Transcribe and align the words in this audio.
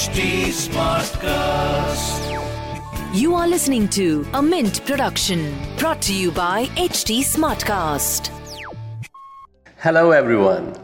HT 0.00 0.48
Smartcast. 0.56 2.20
You 3.14 3.34
are 3.34 3.46
listening 3.46 3.86
to 3.90 4.26
a 4.32 4.40
Mint 4.40 4.82
production 4.86 5.54
brought 5.76 6.00
to 6.02 6.14
you 6.14 6.30
by 6.30 6.64
HT 6.84 7.18
Smartcast. 7.20 8.30
Hello 9.76 10.12
everyone. 10.12 10.74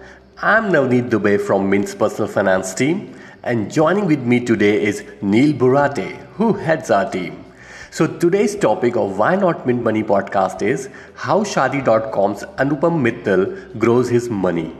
I'm 0.43 0.71
Navneet 0.71 1.09
Dubey 1.09 1.41
from 1.41 1.71
Mint's 1.71 1.95
personal 1.95 2.29
finance 2.31 2.74
team 2.74 3.19
and 3.42 3.72
joining 3.72 4.04
with 4.04 4.21
me 4.21 4.38
today 4.44 4.85
is 4.85 5.03
Neil 5.22 5.54
Borate 5.54 6.19
who 6.35 6.53
heads 6.53 6.90
our 6.90 7.10
team. 7.10 7.42
So 7.90 8.06
today's 8.06 8.54
topic 8.54 8.96
of 8.96 9.17
Why 9.17 9.35
Not 9.35 9.67
Mint 9.67 9.83
Money 9.83 10.03
podcast 10.03 10.60
is 10.60 10.90
how 11.14 11.42
Shaadi.com's 11.42 12.44
Anupam 12.58 13.01
Mittal 13.06 13.78
grows 13.78 14.10
his 14.10 14.28
money. 14.28 14.74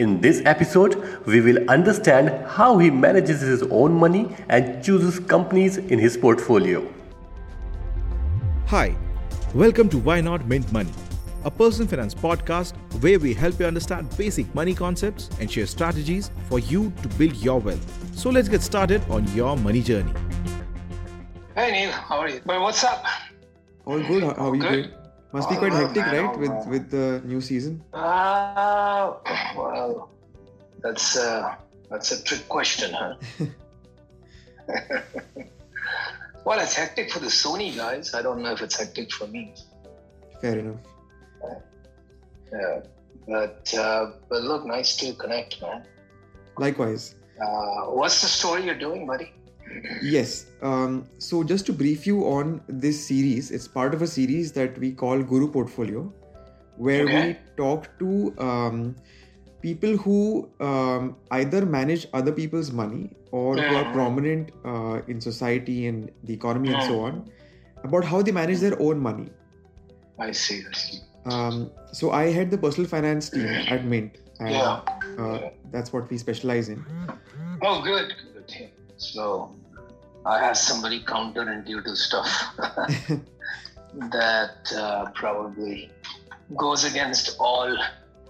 In 0.00 0.18
this 0.18 0.40
episode, 0.46 0.94
we 1.26 1.42
will 1.42 1.68
understand 1.68 2.30
how 2.46 2.78
he 2.78 2.90
manages 2.90 3.42
his 3.42 3.62
own 3.64 3.92
money 3.92 4.34
and 4.48 4.82
chooses 4.82 5.18
companies 5.18 5.76
in 5.76 5.98
his 5.98 6.16
portfolio. 6.16 6.82
Hi, 8.68 8.96
welcome 9.54 9.90
to 9.90 9.98
Why 9.98 10.22
Not 10.22 10.46
Mint 10.46 10.72
Money, 10.72 10.90
a 11.44 11.50
personal 11.50 11.86
finance 11.86 12.14
podcast 12.14 12.72
where 13.02 13.18
we 13.18 13.34
help 13.34 13.60
you 13.60 13.66
understand 13.66 14.08
basic 14.16 14.54
money 14.54 14.72
concepts 14.74 15.28
and 15.38 15.52
share 15.52 15.66
strategies 15.66 16.30
for 16.48 16.60
you 16.60 16.90
to 17.02 17.08
build 17.18 17.36
your 17.36 17.60
wealth. 17.60 18.16
So 18.16 18.30
let's 18.30 18.48
get 18.48 18.62
started 18.62 19.02
on 19.10 19.30
your 19.34 19.54
money 19.58 19.82
journey. 19.82 20.14
Hey 21.54 21.72
Neil, 21.72 21.92
how 21.92 22.20
are 22.20 22.30
you? 22.30 22.40
Well, 22.46 22.62
what's 22.62 22.82
up? 22.84 23.04
All 23.84 24.00
good. 24.00 24.22
How, 24.22 24.32
how 24.32 24.48
are 24.48 24.56
you 24.56 24.62
Good. 24.62 24.70
doing? 24.70 24.99
Must 25.32 25.48
be 25.48 25.56
quite 25.56 25.72
hectic, 25.72 26.04
right? 26.06 26.38
With 26.38 26.66
with 26.66 26.90
the 26.90 27.22
new 27.24 27.40
season. 27.40 27.82
Uh, 27.92 29.14
well, 29.56 30.10
that's 30.82 31.16
uh, 31.16 31.54
that's 31.88 32.10
a 32.10 32.22
trick 32.24 32.48
question, 32.48 32.92
huh? 32.92 33.14
well, 36.44 36.58
it's 36.58 36.74
hectic 36.74 37.12
for 37.12 37.20
the 37.20 37.28
Sony 37.30 37.76
guys. 37.76 38.12
I 38.12 38.22
don't 38.22 38.42
know 38.42 38.52
if 38.52 38.60
it's 38.60 38.76
hectic 38.76 39.12
for 39.12 39.28
me. 39.28 39.54
Fair 40.40 40.58
enough. 40.58 40.80
Yeah, 42.52 42.80
but 43.28 43.72
uh, 43.78 44.10
but 44.28 44.42
look, 44.42 44.66
nice 44.66 44.96
to 44.96 45.12
connect, 45.14 45.62
man. 45.62 45.84
Likewise. 46.58 47.14
Uh, 47.40 47.86
what's 47.86 48.20
the 48.20 48.28
story 48.28 48.64
you're 48.64 48.74
doing, 48.74 49.06
buddy? 49.06 49.32
Yes. 50.02 50.46
Um, 50.62 51.06
so 51.18 51.42
just 51.44 51.66
to 51.66 51.72
brief 51.72 52.06
you 52.06 52.22
on 52.24 52.60
this 52.68 53.06
series, 53.06 53.50
it's 53.50 53.68
part 53.68 53.94
of 53.94 54.02
a 54.02 54.06
series 54.06 54.52
that 54.52 54.78
we 54.78 54.92
call 54.92 55.22
Guru 55.22 55.50
Portfolio, 55.50 56.12
where 56.76 57.06
we 57.06 57.36
talk 57.56 57.88
to 57.98 58.34
um, 58.38 58.96
people 59.62 59.96
who 59.96 60.48
um, 60.60 61.16
either 61.32 61.66
manage 61.66 62.06
other 62.14 62.32
people's 62.32 62.72
money 62.72 63.10
or 63.32 63.56
who 63.60 63.74
are 63.76 63.84
Mhm. 63.84 63.92
prominent 63.92 64.50
uh, 64.64 65.02
in 65.06 65.20
society 65.20 65.86
and 65.86 66.10
the 66.24 66.32
economy 66.32 66.72
and 66.72 66.82
so 66.82 66.94
Mhm. 66.94 67.04
on, 67.08 67.30
about 67.84 68.04
how 68.04 68.22
they 68.22 68.32
manage 68.32 68.60
their 68.60 68.80
own 68.80 68.98
money. 68.98 69.28
I 70.18 70.32
see. 70.32 70.62
Um, 71.26 71.70
so 71.92 72.10
I 72.10 72.24
head 72.38 72.50
the 72.50 72.58
personal 72.58 72.88
finance 72.88 73.28
team 73.30 73.46
at 73.76 73.84
Mint, 73.84 74.18
and 74.40 74.50
Yeah. 74.54 74.80
uh, 75.18 75.38
that's 75.70 75.92
what 75.92 76.10
we 76.10 76.18
specialize 76.18 76.68
in. 76.68 76.84
Oh, 77.62 77.82
good. 77.82 78.14
Good. 78.34 78.70
So 78.96 79.54
I 80.26 80.38
have 80.38 80.56
somebody 80.56 81.02
counterintuitive 81.04 81.96
stuff 81.96 82.28
that 83.94 84.72
uh, 84.76 85.10
probably 85.14 85.90
goes 86.56 86.84
against 86.84 87.36
all 87.38 87.76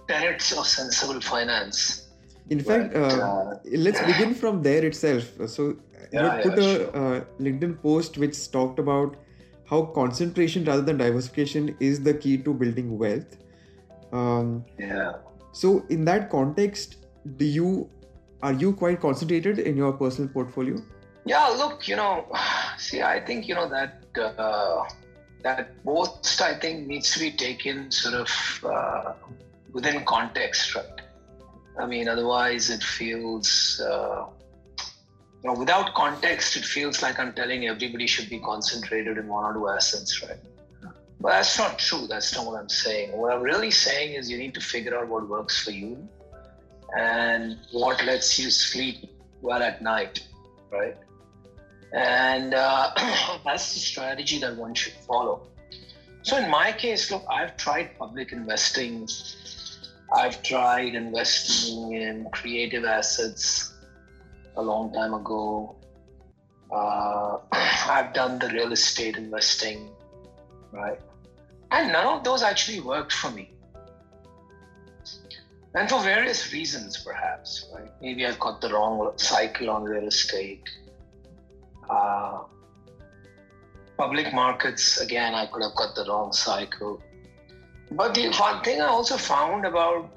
tenets 0.07 0.51
of 0.57 0.65
sensible 0.65 1.19
finance. 1.21 2.07
In 2.49 2.59
fact, 2.59 2.93
But, 2.93 3.01
uh, 3.01 3.23
uh, 3.23 3.57
let's 3.71 3.99
begin 4.11 4.33
from 4.33 4.61
there 4.61 4.85
itself. 4.85 5.31
So 5.47 5.75
you 6.11 6.19
Yeah, 6.19 6.29
had 6.29 6.43
put 6.43 6.57
yeah, 6.57 6.65
a 6.65 6.75
sure. 6.77 6.95
uh, 6.95 7.21
LinkedIn 7.39 7.81
post 7.81 8.17
which 8.17 8.51
talked 8.51 8.79
about 8.79 9.15
how 9.65 9.83
concentration 9.85 10.65
rather 10.65 10.81
than 10.81 10.97
diversification 10.97 11.75
is 11.79 12.01
the 12.03 12.13
key 12.13 12.37
to 12.37 12.53
building 12.53 12.97
wealth. 12.97 13.37
Um, 14.11 14.65
Yeah. 14.77 15.13
so 15.53 15.85
in 15.89 16.05
that 16.05 16.29
context, 16.29 16.97
do 17.37 17.45
you 17.45 17.89
are 18.43 18.53
you 18.53 18.73
quite 18.73 18.99
concentrated 18.99 19.59
in 19.59 19.77
your 19.77 19.93
personal 19.93 20.29
portfolio? 20.29 20.77
Yeah, 21.25 21.47
look, 21.47 21.87
you 21.87 21.95
know, 21.95 22.25
see, 22.77 23.01
I 23.01 23.19
think, 23.19 23.47
you 23.47 23.55
know, 23.55 23.69
that 23.69 24.03
uh, 24.17 24.83
that 25.43 25.83
post, 25.83 26.41
I 26.41 26.53
think, 26.55 26.87
needs 26.87 27.11
to 27.13 27.19
be 27.19 27.31
taken 27.31 27.91
sort 27.91 28.15
of 28.15 28.63
uh, 28.63 29.13
within 29.73 30.03
context, 30.05 30.75
right? 30.75 30.85
I 31.79 31.85
mean, 31.85 32.07
otherwise 32.07 32.69
it 32.69 32.83
feels, 32.83 33.81
uh, 33.83 34.25
you 35.43 35.49
know, 35.49 35.57
without 35.57 35.93
context, 35.93 36.57
it 36.57 36.65
feels 36.65 37.01
like 37.01 37.19
I'm 37.19 37.33
telling 37.33 37.67
everybody 37.67 38.07
should 38.07 38.29
be 38.29 38.39
concentrated 38.39 39.17
in 39.17 39.27
one 39.27 39.43
or 39.43 39.53
two 39.53 39.69
assets, 39.69 40.21
right? 40.23 40.37
But 41.19 41.29
that's 41.29 41.57
not 41.57 41.77
true. 41.79 42.07
That's 42.07 42.35
not 42.35 42.45
what 42.45 42.59
I'm 42.59 42.69
saying. 42.69 43.15
What 43.15 43.31
I'm 43.31 43.41
really 43.41 43.71
saying 43.71 44.15
is 44.15 44.29
you 44.29 44.37
need 44.37 44.53
to 44.55 44.61
figure 44.61 44.97
out 44.97 45.07
what 45.07 45.27
works 45.27 45.63
for 45.63 45.71
you 45.71 46.07
and 46.97 47.57
what 47.71 48.03
lets 48.05 48.37
you 48.39 48.49
sleep 48.49 49.09
well 49.41 49.61
at 49.61 49.81
night, 49.81 50.27
right? 50.71 50.97
And 51.93 52.53
uh, 52.53 52.91
that's 53.45 53.73
the 53.73 53.79
strategy 53.79 54.39
that 54.39 54.55
one 54.55 54.73
should 54.73 54.93
follow. 54.93 55.47
So, 56.23 56.37
in 56.37 56.49
my 56.49 56.71
case, 56.71 57.11
look, 57.11 57.25
I've 57.29 57.57
tried 57.57 57.97
public 57.97 58.31
investing, 58.31 59.07
I've 60.15 60.41
tried 60.43 60.93
investing 60.95 61.93
in 61.93 62.27
creative 62.31 62.85
assets 62.85 63.73
a 64.55 64.61
long 64.61 64.93
time 64.93 65.13
ago. 65.13 65.75
Uh, 66.71 67.37
I've 67.51 68.13
done 68.13 68.39
the 68.39 68.49
real 68.49 68.71
estate 68.71 69.17
investing, 69.17 69.89
right? 70.71 70.99
And 71.71 71.91
none 71.91 72.17
of 72.17 72.23
those 72.23 72.43
actually 72.43 72.81
worked 72.81 73.13
for 73.13 73.31
me. 73.31 73.51
And 75.73 75.89
for 75.89 76.01
various 76.03 76.51
reasons, 76.51 76.97
perhaps, 76.97 77.69
right? 77.73 77.89
Maybe 78.01 78.25
I've 78.25 78.39
got 78.39 78.59
the 78.59 78.73
wrong 78.73 79.13
cycle 79.15 79.69
on 79.69 79.83
real 79.83 80.07
estate. 80.07 80.69
Uh, 81.91 82.43
public 83.97 84.33
markets, 84.33 85.01
again, 85.01 85.35
I 85.35 85.45
could 85.47 85.61
have 85.61 85.75
got 85.75 85.93
the 85.95 86.05
wrong 86.09 86.31
cycle. 86.31 87.01
But 87.91 88.15
the 88.15 88.29
one 88.29 88.63
thing 88.63 88.81
I 88.81 88.85
also 88.87 89.17
found 89.17 89.65
about 89.65 90.09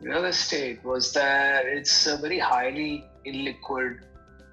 real 0.00 0.24
estate 0.24 0.84
was 0.84 1.12
that 1.12 1.64
it's 1.66 2.06
a 2.06 2.16
very 2.16 2.38
highly 2.38 3.04
illiquid, 3.24 4.00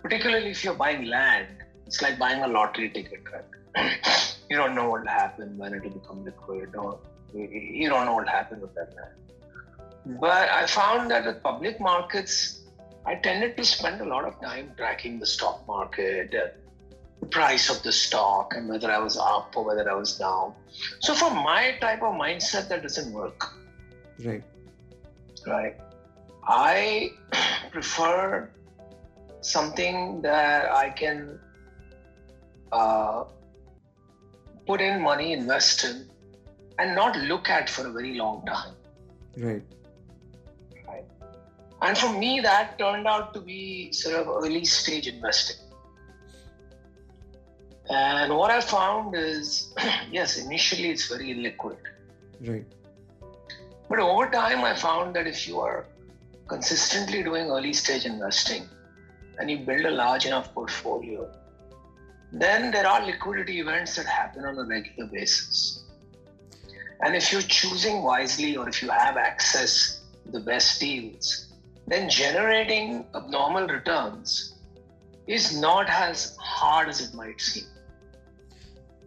particularly 0.04 0.52
if 0.52 0.64
you're 0.64 0.76
buying 0.76 1.06
land. 1.06 1.48
It's 1.88 2.02
like 2.02 2.20
buying 2.20 2.44
a 2.44 2.48
lottery 2.48 2.90
ticket, 2.90 3.22
right? 3.34 3.98
you 4.50 4.56
don't 4.56 4.76
know 4.76 4.90
what 4.90 5.02
will 5.02 5.08
happen 5.08 5.58
when 5.58 5.74
it 5.74 5.84
will 5.84 5.98
become 6.00 6.24
liquid, 6.24 6.76
or 6.76 7.00
you- 7.34 7.90
don't 7.90 8.06
know 8.06 8.14
what 8.14 8.26
will 8.26 8.32
happen 8.32 8.62
with 8.62 8.74
that 8.76 8.94
land. 8.96 10.20
But 10.20 10.50
I 10.50 10.68
found 10.68 11.10
that 11.12 11.26
with 11.26 11.42
public 11.42 11.80
markets, 11.80 12.63
I 13.06 13.16
tended 13.16 13.58
to 13.58 13.66
spend 13.66 14.02
a 14.02 14.06
lot 14.06 14.26
of 14.26 14.40
time 14.42 14.72
tracking 14.78 15.20
the 15.20 15.26
stock 15.26 15.66
market, 15.68 16.34
uh, 16.34 16.48
the 17.20 17.26
price 17.26 17.70
of 17.70 17.84
the 17.84 17.92
stock, 17.92 18.56
and 18.56 18.70
whether 18.70 18.90
I 18.92 19.00
was 19.00 19.18
up 19.18 19.56
or 19.56 19.66
whether 19.66 19.90
I 19.90 19.94
was 19.94 20.18
down. 20.18 20.54
So, 21.00 21.14
for 21.14 21.30
my 21.32 21.78
type 21.82 22.02
of 22.02 22.16
mindset, 22.16 22.70
that 22.70 22.82
doesn't 22.82 23.12
work, 23.12 23.54
Right. 24.24 24.44
right? 25.46 25.76
I 26.48 27.12
prefer 27.72 28.50
something 29.42 30.22
that 30.22 30.72
I 30.72 30.90
can 30.90 31.40
uh, 32.72 33.26
put 34.66 34.82
in 34.82 35.02
money, 35.02 35.34
invest 35.34 35.84
in, 35.84 36.10
and 36.80 36.96
not 36.96 37.18
look 37.18 37.50
at 37.50 37.70
for 37.70 37.88
a 37.88 37.92
very 37.92 38.16
long 38.16 38.46
time. 38.46 38.74
Right. 39.38 39.62
And 41.84 41.98
for 41.98 42.18
me, 42.18 42.40
that 42.40 42.80
turned 42.80 43.08
out 43.08 43.34
to 43.34 43.42
be 43.42 43.92
sort 43.92 44.16
of 44.16 44.30
early 44.30 44.64
stage 44.64 45.06
investing. 45.06 45.58
And 47.90 48.38
what 48.38 48.52
I 48.52 48.62
found 48.62 49.16
is, 49.18 49.74
yes, 50.12 50.38
initially 50.38 50.92
it's 50.92 51.10
very 51.10 51.34
liquid. 51.34 51.78
Right. 52.40 52.66
But 53.90 54.00
over 54.00 54.30
time, 54.30 54.64
I 54.64 54.76
found 54.76 55.14
that 55.18 55.28
if 55.28 55.46
you 55.46 55.60
are 55.60 55.86
consistently 56.48 57.22
doing 57.22 57.50
early 57.50 57.74
stage 57.74 58.06
investing 58.06 58.70
and 59.38 59.52
you 59.52 59.58
build 59.60 59.86
a 59.86 59.92
large 59.92 60.26
enough 60.26 60.54
portfolio, 60.54 61.30
then 62.32 62.72
there 62.72 62.88
are 62.88 63.06
liquidity 63.06 63.60
events 63.60 63.98
that 63.98 64.06
happen 64.06 64.46
on 64.46 64.58
a 64.58 64.64
regular 64.64 65.10
basis. 65.10 65.84
And 67.02 67.14
if 67.14 67.34
you're 67.34 67.42
choosing 67.42 68.04
wisely 68.04 68.56
or 68.56 68.70
if 68.70 68.82
you 68.82 68.90
have 68.90 69.18
access 69.18 70.00
to 70.24 70.32
the 70.32 70.40
best 70.40 70.80
deals, 70.80 71.53
then 71.88 72.10
generating 72.10 73.06
abnormal 73.16 73.68
returns 73.68 74.56
is 75.28 75.60
not 75.60 75.90
as 75.90 76.36
hard 76.38 76.90
as 76.90 77.02
it 77.02 77.14
might 77.14 77.40
seem. 77.40 77.66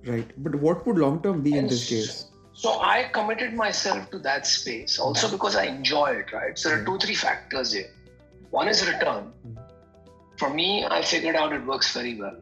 Right. 0.06 0.30
But 0.42 0.54
what 0.54 0.86
would 0.86 0.98
long 0.98 1.22
term 1.22 1.42
be 1.42 1.56
in 1.56 1.66
this 1.66 1.88
case? 1.88 2.26
So 2.52 2.80
I 2.80 3.10
committed 3.12 3.54
myself 3.54 4.10
to 4.10 4.18
that 4.20 4.46
space 4.46 4.98
also 4.98 5.30
because 5.30 5.56
I 5.56 5.64
enjoy 5.64 6.12
it, 6.12 6.32
right? 6.32 6.58
So 6.58 6.70
there 6.70 6.80
are 6.80 6.84
two, 6.84 6.98
three 6.98 7.14
factors 7.14 7.72
here. 7.72 7.90
One 8.50 8.68
is 8.68 8.86
return, 8.86 9.32
for 10.38 10.52
me, 10.52 10.84
I 10.84 11.02
figured 11.02 11.36
out 11.36 11.52
it 11.52 11.64
works 11.66 11.92
very 11.92 12.14
well. 12.18 12.36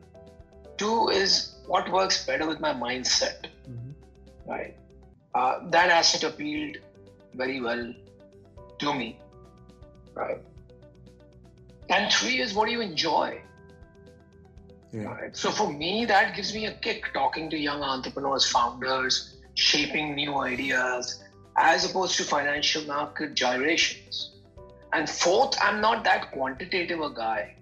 Two 0.76 1.08
is 1.08 1.56
what 1.66 1.90
works 1.90 2.26
better 2.26 2.46
with 2.46 2.60
my 2.60 2.72
mindset, 2.72 3.46
Mhm. 3.68 3.94
right? 4.46 4.76
Uh, 5.34 5.68
that 5.70 5.90
asset 5.90 6.24
appealed 6.24 6.76
very 7.34 7.60
well 7.60 7.92
to 8.78 8.94
me, 8.94 9.18
right? 10.14 10.38
And 11.90 12.12
three 12.12 12.40
is 12.40 12.54
what 12.54 12.66
do 12.66 12.72
you 12.72 12.80
enjoy, 12.80 13.40
Right. 14.92 15.06
right? 15.06 15.36
So 15.36 15.50
for 15.50 15.70
me, 15.72 16.04
that 16.06 16.34
gives 16.34 16.54
me 16.54 16.66
a 16.66 16.72
kick 16.72 17.12
talking 17.12 17.50
to 17.50 17.56
young 17.56 17.82
entrepreneurs, 17.82 18.46
founders, 18.50 19.34
shaping 19.54 20.14
new 20.14 20.36
ideas, 20.36 21.22
as 21.56 21.88
opposed 21.88 22.16
to 22.16 22.24
financial 22.24 22.82
market 22.84 23.34
gyrations. 23.34 24.30
And 24.92 25.10
fourth, 25.10 25.56
I'm 25.60 25.80
not 25.80 26.04
that 26.04 26.30
quantitative 26.30 27.00
a 27.00 27.10
guy. 27.10 27.54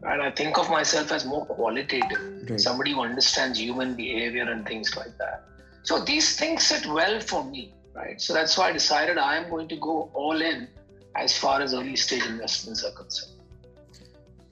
Right? 0.00 0.20
I 0.20 0.30
think 0.30 0.58
of 0.58 0.70
myself 0.70 1.10
as 1.10 1.24
more 1.24 1.44
qualitative, 1.46 2.48
Right. 2.48 2.60
somebody 2.60 2.92
who 2.92 3.00
understands 3.00 3.58
human 3.58 3.94
behavior 3.94 4.48
and 4.50 4.64
things 4.66 4.96
like 4.96 5.16
that. 5.18 5.42
So 5.82 6.04
these 6.04 6.36
things 6.36 6.64
sit 6.64 6.86
well 6.86 7.20
for 7.20 7.44
me, 7.44 7.72
right? 7.94 8.20
So 8.20 8.32
that's 8.32 8.56
why 8.56 8.68
I 8.68 8.72
decided 8.72 9.18
I 9.18 9.36
am 9.36 9.48
going 9.50 9.68
to 9.68 9.76
go 9.76 10.10
all 10.14 10.40
in 10.40 10.68
as 11.16 11.36
far 11.36 11.60
as 11.60 11.74
early 11.74 11.96
stage 11.96 12.24
investments 12.26 12.84
are 12.84 12.92
concerned. 12.92 13.32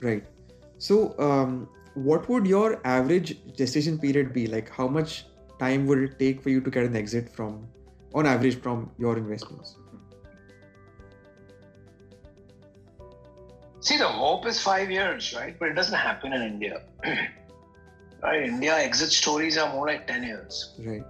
Right. 0.01 0.25
So, 0.79 1.19
um, 1.19 1.69
what 1.95 2.29
would 2.29 2.47
your 2.47 2.81
average 2.85 3.39
gestation 3.57 3.99
period 3.99 4.33
be? 4.33 4.47
Like, 4.47 4.69
how 4.69 4.89
much 4.89 5.27
time 5.59 5.87
would 5.87 5.99
it 5.99 6.19
take 6.19 6.43
for 6.43 6.51
you 6.51 6.61
to 6.61 6.71
get 6.71 6.85
an 6.85 6.97
exit 6.97 7.29
from, 7.29 7.67
on 8.15 8.27
average, 8.27 8.61
from 8.61 8.91
your 8.99 9.17
investments? 9.17 9.77
See, 13.81 13.99
the 13.99 14.09
hope 14.09 14.47
is 14.47 14.61
five 14.61 14.91
years, 14.91 15.35
right? 15.35 15.59
But 15.59 15.69
it 15.69 15.75
doesn't 15.75 15.99
happen 15.99 16.33
in 16.33 16.43
India. 16.43 16.83
right? 18.23 18.43
India 18.43 18.75
exit 18.77 19.13
stories 19.13 19.59
are 19.59 19.71
more 19.73 19.87
like 19.87 20.07
10 20.07 20.25
years. 20.25 20.75
Right. 20.79 21.05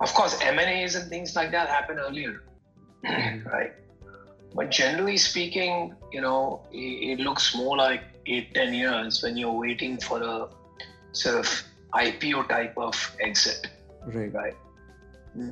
Of 0.00 0.12
course, 0.14 0.38
M&As 0.42 0.96
and 0.96 1.08
things 1.08 1.36
like 1.36 1.50
that 1.52 1.68
happen 1.68 1.98
earlier, 1.98 2.42
right? 3.04 3.72
But 4.54 4.70
generally 4.70 5.16
speaking, 5.16 5.94
you 6.12 6.20
know, 6.20 6.62
it, 6.72 7.18
it 7.18 7.20
looks 7.20 7.54
more 7.56 7.76
like 7.76 8.02
eight, 8.26 8.54
10 8.54 8.72
years 8.72 9.22
when 9.22 9.36
you're 9.36 9.52
waiting 9.52 9.98
for 9.98 10.22
a 10.22 10.48
sort 11.12 11.36
of 11.36 11.62
IPO 11.92 12.48
type 12.48 12.74
of 12.76 12.94
exit, 13.20 13.68
Right. 14.06 14.32
right? 14.32 14.56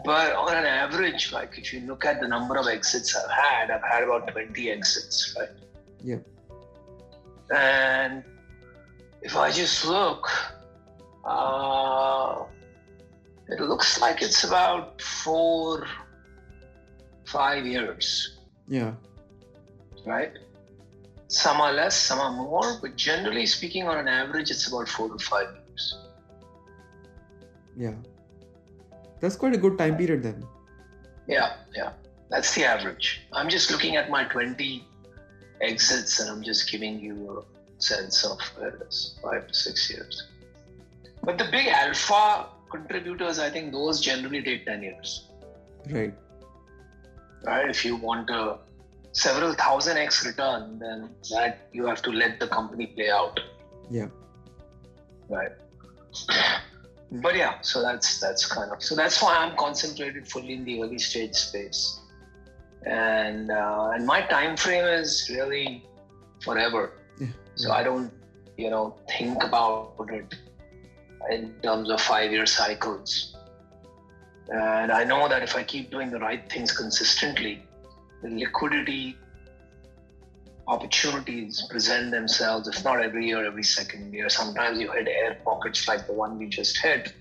But 0.04 0.34
on 0.36 0.54
an 0.56 0.64
average, 0.64 1.32
like 1.32 1.58
if 1.58 1.72
you 1.72 1.80
look 1.80 2.04
at 2.04 2.20
the 2.20 2.28
number 2.28 2.56
of 2.56 2.68
exits 2.68 3.16
I've 3.16 3.30
had, 3.30 3.70
I've 3.70 3.82
had 3.82 4.04
about 4.04 4.28
20 4.28 4.70
exits, 4.70 5.34
right? 5.38 5.48
Yeah. 6.04 6.18
And 7.52 8.22
if 9.22 9.36
I 9.36 9.50
just 9.50 9.84
look, 9.84 10.28
uh, 11.24 12.44
it 13.48 13.60
looks 13.60 14.00
like 14.00 14.22
it's 14.22 14.44
about 14.44 15.02
four, 15.02 15.86
five 17.26 17.66
years, 17.66 18.38
Yeah. 18.68 18.94
right? 20.06 20.32
Some 21.28 21.60
are 21.60 21.72
less, 21.72 21.96
some 21.96 22.18
are 22.18 22.32
more, 22.32 22.78
but 22.80 22.96
generally 22.96 23.46
speaking, 23.46 23.88
on 23.88 23.98
an 23.98 24.08
average, 24.08 24.50
it's 24.50 24.68
about 24.68 24.88
four 24.88 25.08
to 25.08 25.18
five 25.18 25.48
years. 25.54 25.98
Yeah. 27.76 27.94
That's 29.20 29.36
quite 29.36 29.54
a 29.54 29.58
good 29.58 29.78
time 29.78 29.96
period 29.96 30.22
then. 30.22 30.44
Yeah, 31.26 31.54
yeah. 31.74 31.92
That's 32.28 32.54
the 32.54 32.64
average. 32.64 33.22
I'm 33.32 33.48
just 33.48 33.70
looking 33.70 33.96
at 33.96 34.10
my 34.10 34.24
20 34.24 34.84
exits 35.60 36.20
and 36.20 36.28
I'm 36.30 36.42
just 36.42 36.70
giving 36.70 36.98
you 37.00 37.44
a 37.44 37.82
sense 37.82 38.24
of 38.24 38.40
where 38.56 38.70
it 38.70 38.82
is 38.88 39.18
five 39.22 39.46
to 39.46 39.54
six 39.54 39.90
years. 39.90 40.28
But 41.22 41.38
the 41.38 41.44
big 41.44 41.68
alpha 41.68 42.46
contributors, 42.70 43.38
I 43.38 43.48
think 43.50 43.72
those 43.72 44.00
generally 44.00 44.42
take 44.42 44.66
10 44.66 44.82
years, 44.82 45.28
Right. 45.90 46.14
Right? 47.44 47.68
If 47.68 47.84
you 47.84 47.96
want 47.96 48.30
a 48.30 48.58
several 49.12 49.52
thousand 49.54 49.96
X 49.98 50.24
return, 50.26 50.78
then 50.78 51.10
that 51.30 51.68
you 51.72 51.86
have 51.86 52.02
to 52.02 52.10
let 52.10 52.40
the 52.40 52.48
company 52.48 52.86
play 52.86 53.10
out, 53.10 53.38
Yeah. 53.90 54.08
right? 55.28 55.52
But 57.10 57.36
yeah, 57.36 57.60
so 57.60 57.82
that's 57.82 58.20
that's 58.20 58.46
kind 58.46 58.72
of 58.72 58.82
so 58.82 58.94
that's 58.94 59.22
why 59.22 59.36
I'm 59.36 59.56
concentrated 59.56 60.26
fully 60.28 60.54
in 60.54 60.64
the 60.64 60.82
early 60.82 60.98
stage 60.98 61.34
space, 61.34 62.00
and 62.86 63.50
uh, 63.50 63.90
and 63.94 64.06
my 64.06 64.22
time 64.22 64.56
frame 64.56 64.86
is 64.86 65.30
really 65.30 65.84
forever. 66.40 66.92
Yeah. 67.20 67.28
So 67.54 67.70
I 67.72 67.82
don't, 67.82 68.10
you 68.56 68.70
know, 68.70 68.96
think 69.18 69.44
about 69.44 69.94
it 70.10 70.34
in 71.30 71.54
terms 71.62 71.90
of 71.90 72.00
five-year 72.00 72.46
cycles. 72.46 73.36
And 74.48 74.90
I 74.92 75.04
know 75.04 75.28
that 75.28 75.42
if 75.42 75.56
I 75.56 75.62
keep 75.62 75.90
doing 75.90 76.10
the 76.10 76.18
right 76.18 76.50
things 76.50 76.72
consistently, 76.76 77.62
the 78.22 78.30
liquidity 78.30 79.16
opportunities 80.66 81.66
present 81.70 82.10
themselves, 82.10 82.68
if 82.68 82.84
not 82.84 83.02
every 83.02 83.26
year, 83.26 83.44
every 83.44 83.62
second 83.62 84.12
year. 84.12 84.28
Sometimes 84.28 84.80
you 84.80 84.90
hit 84.92 85.08
air 85.08 85.38
pockets 85.44 85.88
like 85.88 86.06
the 86.06 86.12
one 86.12 86.38
we 86.38 86.48
just 86.48 86.78
hit, 86.78 87.12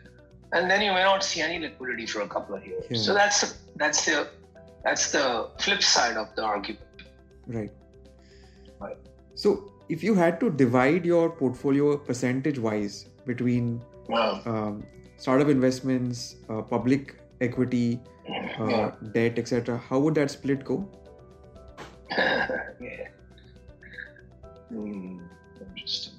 and 0.53 0.69
then 0.69 0.81
you 0.81 0.91
may 0.91 1.03
not 1.03 1.23
see 1.23 1.41
any 1.41 1.59
liquidity 1.59 2.05
for 2.05 2.21
a 2.21 2.27
couple 2.27 2.55
of 2.55 2.65
years. 2.65 2.85
Yeah. 2.89 2.97
So 2.97 3.13
that's 3.13 3.41
the 3.41 3.55
that's 3.77 4.05
the 4.05 4.27
that's 4.83 5.11
the 5.11 5.49
flip 5.59 5.83
side 5.83 6.17
of 6.17 6.35
the 6.35 6.43
argument. 6.43 6.85
Right. 7.47 7.71
Right. 8.79 8.97
So, 9.35 9.71
if 9.89 10.03
you 10.03 10.15
had 10.15 10.39
to 10.39 10.49
divide 10.49 11.05
your 11.05 11.29
portfolio 11.29 11.97
percentage 11.97 12.57
wise 12.59 13.05
between 13.25 13.81
Well, 14.07 14.41
um, 14.45 14.83
startup 15.21 15.49
investments, 15.49 16.35
uh, 16.49 16.61
public 16.63 17.15
equity, 17.41 17.99
uh, 18.59 18.67
yeah. 18.67 18.91
debt, 19.13 19.37
etc., 19.37 19.77
how 19.77 19.99
would 19.99 20.15
that 20.15 20.31
split 20.31 20.65
go? 20.65 20.89
yeah. 22.17 23.07
Hmm, 24.69 25.19
interesting. 25.59 26.13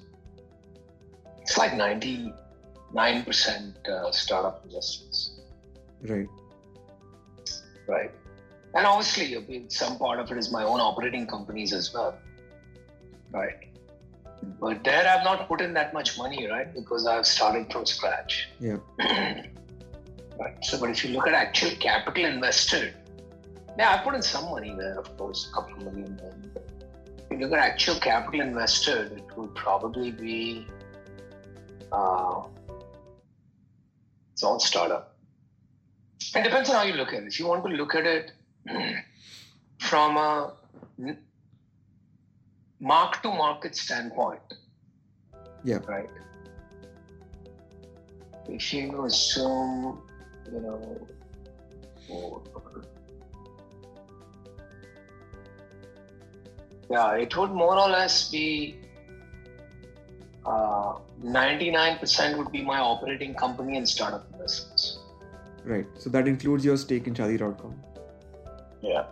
It's 1.41 1.57
like 1.57 1.73
99% 1.73 2.33
uh, 3.89 4.11
startup 4.11 4.63
investments, 4.65 5.41
Right. 6.03 6.27
right? 7.87 8.11
And 8.75 8.87
obviously, 8.87 9.35
I 9.35 9.39
mean, 9.41 9.69
some 9.69 9.97
part 9.97 10.19
of 10.19 10.31
it 10.31 10.37
is 10.37 10.51
my 10.51 10.63
own 10.63 10.79
operating 10.79 11.27
companies 11.27 11.73
as 11.73 11.93
well, 11.93 12.17
right? 13.31 13.67
But 14.59 14.83
there 14.83 15.07
I've 15.07 15.23
not 15.23 15.47
put 15.47 15.61
in 15.61 15.73
that 15.73 15.93
much 15.93 16.17
money, 16.17 16.47
right? 16.47 16.73
Because 16.73 17.05
I've 17.05 17.25
started 17.25 17.71
from 17.71 17.85
scratch. 17.85 18.49
Yeah. 18.59 18.77
right. 18.99 20.55
So, 20.61 20.79
but 20.79 20.89
if 20.89 21.03
you 21.03 21.11
look 21.11 21.27
at 21.27 21.33
actual 21.33 21.71
capital 21.79 22.25
invested, 22.25 22.93
yeah, 23.77 23.95
I 23.95 24.03
put 24.03 24.15
in 24.15 24.21
some 24.21 24.45
money 24.45 24.75
there, 24.77 24.99
of 24.99 25.17
course, 25.17 25.49
a 25.49 25.53
couple 25.53 25.75
of 25.75 25.93
million. 25.93 26.17
Then. 26.17 26.51
If 27.17 27.39
you 27.39 27.45
look 27.45 27.57
at 27.57 27.59
actual 27.59 27.95
capital 27.95 28.41
invested, 28.41 29.13
it 29.13 29.37
would 29.37 29.55
probably 29.55 30.11
be. 30.11 30.67
Uh, 31.91 32.43
it's 34.33 34.43
all 34.43 34.59
startup. 34.59 35.15
It 36.35 36.43
depends 36.43 36.69
on 36.69 36.75
how 36.75 36.83
you 36.83 36.93
look 36.93 37.13
at 37.13 37.23
it. 37.23 37.27
If 37.27 37.39
you 37.39 37.47
want 37.47 37.63
to 37.65 37.69
look 37.69 37.93
at 37.95 38.05
it 38.05 38.31
from 39.79 40.17
a 40.17 40.53
mark 42.83 43.21
to 43.23 43.29
market 43.29 43.75
standpoint, 43.75 44.41
Yeah. 45.63 45.79
right? 45.87 46.09
If 48.49 48.73
you 48.73 49.05
assume, 49.05 50.01
you 50.51 50.59
know, 50.59 51.07
yeah, 56.89 57.15
it 57.15 57.37
would 57.37 57.51
more 57.51 57.77
or 57.77 57.89
less 57.89 58.29
be 58.29 58.75
uh, 60.45 60.97
99% 61.23 62.37
would 62.37 62.51
be 62.51 62.61
my 62.61 62.79
operating 62.79 63.33
company 63.33 63.77
and 63.77 63.87
startup 63.87 64.27
investments. 64.33 64.99
Right. 65.63 65.87
So 65.97 66.09
that 66.09 66.27
includes 66.27 66.65
your 66.65 66.75
stake 66.75 67.07
in 67.07 67.13
Shaadi.com. 67.13 67.81
Yeah. 68.81 69.05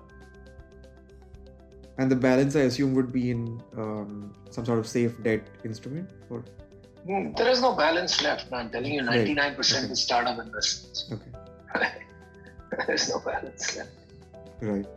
And 2.02 2.10
the 2.10 2.16
balance, 2.16 2.56
I 2.56 2.62
assume, 2.62 2.96
would 2.96 3.12
be 3.14 3.30
in 3.30 3.62
um, 3.78 4.34
some 4.50 4.66
sort 4.66 4.80
of 4.80 4.88
safe 4.88 5.22
debt 5.22 5.48
instrument. 5.64 6.10
Or 6.32 6.44
There 7.06 7.48
is 7.48 7.62
no 7.62 7.76
balance 7.76 8.24
left. 8.24 8.52
I'm 8.52 8.72
telling 8.72 8.94
you, 8.96 9.02
99% 9.02 9.84
Okay. 9.84 9.92
is 9.94 10.02
startup 10.02 10.40
investments. 10.40 11.14
okay, 11.14 11.32
There's 12.88 13.08
no 13.10 13.20
balance 13.20 13.78
left. 13.78 13.92
right. 14.62 14.88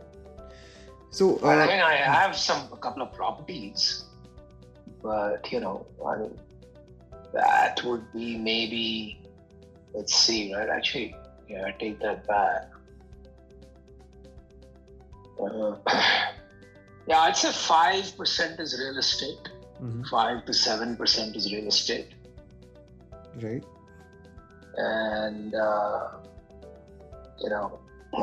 So 1.11 1.37
Well, 1.43 1.59
I 1.59 1.65
uh, 1.65 1.67
mean, 1.67 1.79
I 1.79 1.95
have 1.95 2.35
some 2.35 2.73
a 2.73 2.77
couple 2.77 3.03
of 3.03 3.13
properties, 3.13 4.05
but 5.03 5.51
you 5.51 5.59
know, 5.59 5.85
I 6.05 6.17
mean, 6.17 6.39
that 7.33 7.83
would 7.85 8.11
be 8.13 8.35
maybe. 8.37 9.21
Let's 9.93 10.15
see, 10.15 10.53
right? 10.55 10.67
Actually, 10.69 11.15
yeah, 11.47 11.65
I 11.67 11.71
take 11.79 11.99
that 12.01 12.27
back. 12.27 12.63
Uh, 15.39 15.75
Yeah, 17.07 17.19
I'd 17.21 17.37
say 17.37 17.51
five 17.51 18.15
percent 18.17 18.59
is 18.59 18.79
real 18.79 18.97
estate. 18.97 19.49
Mhm. 19.81 20.07
Five 20.07 20.45
to 20.45 20.53
seven 20.53 20.95
percent 20.95 21.35
is 21.35 21.51
real 21.53 21.67
estate, 21.67 22.13
Right. 23.41 23.63
and 24.77 25.53
uh, 25.53 26.07
you 27.39 27.49
know, 27.49 27.79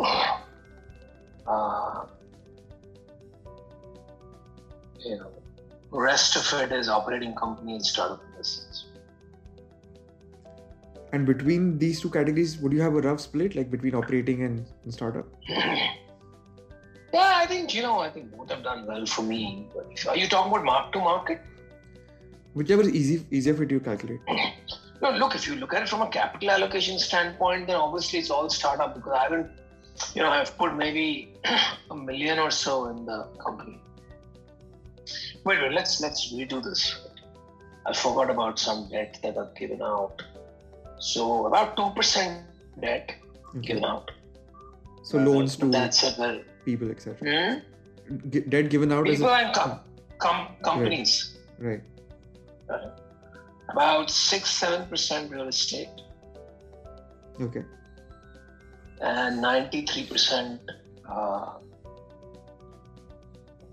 uh, 1.47 2.07
you 5.05 5.17
know, 5.19 5.31
rest 5.91 6.37
of 6.37 6.61
it 6.61 6.73
is 6.73 6.89
operating 6.89 7.35
company 7.35 7.75
and 7.75 7.85
startup 7.85 8.23
investments. 8.31 8.87
And 11.13 11.27
between 11.27 11.79
these 11.79 12.01
two 12.01 12.09
categories, 12.09 12.57
would 12.59 12.73
you 12.73 12.81
have 12.81 12.95
a 12.95 13.01
rough 13.03 13.21
split, 13.21 13.55
like 13.55 13.71
between 13.71 13.95
operating 13.95 14.45
and, 14.45 14.65
and 14.85 14.95
startup? 14.95 15.27
Yeah, 17.13 17.33
I 17.37 17.47
think 17.47 17.75
you 17.75 17.83
know. 17.83 17.99
I 18.01 18.11
think 18.11 18.35
both 18.37 18.51
have 18.51 18.63
done 18.63 18.87
well 18.87 19.05
for 19.07 19.23
me. 19.23 19.67
Are 20.09 20.17
you 20.17 20.29
talking 20.29 20.51
about 20.53 20.65
mark 20.65 20.93
to 20.93 20.99
market? 20.99 21.41
Whichever 22.55 22.83
is 22.83 22.89
easy, 22.89 23.27
easier 23.31 23.55
for 23.55 23.63
you 23.63 23.79
to 23.79 23.81
calculate. 23.81 24.21
No, 25.03 25.11
look. 25.11 25.35
If 25.35 25.47
you 25.47 25.57
look 25.57 25.75
at 25.75 25.83
it 25.83 25.89
from 25.89 26.03
a 26.03 26.09
capital 26.09 26.51
allocation 26.51 26.99
standpoint, 26.99 27.67
then 27.67 27.77
obviously 27.77 28.19
it's 28.21 28.31
all 28.31 28.49
startup 28.49 28.95
because 28.95 29.13
I 29.13 29.23
haven't, 29.25 29.51
you 30.15 30.23
know, 30.23 30.31
I've 30.31 30.57
put 30.57 30.75
maybe 30.77 31.35
a 31.91 31.95
million 31.95 32.39
or 32.39 32.51
so 32.51 32.87
in 32.87 33.05
the 33.05 33.25
company. 33.45 33.79
Wait, 35.45 35.61
wait. 35.61 35.73
Let's 35.73 36.01
let's 36.01 36.33
redo 36.33 36.63
this. 36.63 36.99
I 37.85 37.93
forgot 37.93 38.31
about 38.31 38.59
some 38.59 38.89
debt 38.91 39.19
that 39.23 39.37
I've 39.37 39.55
given 39.55 39.83
out. 39.83 40.23
So 40.99 41.47
about 41.47 41.77
two 41.77 41.91
percent 41.97 42.45
debt 42.81 43.17
Okay. 43.57 43.67
given 43.67 43.85
out. 43.85 44.11
So 45.03 45.19
loans 45.19 45.57
to 45.57 45.67
That's 45.67 46.05
a. 46.05 46.43
people, 46.65 46.91
etc. 46.91 47.17
Hmm? 48.09 48.19
G- 48.31 48.41
debt 48.41 48.69
given 48.71 48.93
out 48.93 49.09
as 49.09 49.17
People 49.17 49.31
a 49.33 49.39
and 49.39 49.55
com- 49.55 49.81
com- 50.19 50.49
companies. 50.65 51.39
right. 51.59 51.83
About 53.69 54.11
six 54.11 54.51
seven 54.51 54.87
percent 54.89 55.31
real 55.31 55.49
estate 55.49 55.89
Okay. 57.41 57.65
and 59.01 59.41
ninety 59.41 59.87
three 59.87 60.07
percent 60.07 60.61
uh, 61.09 61.55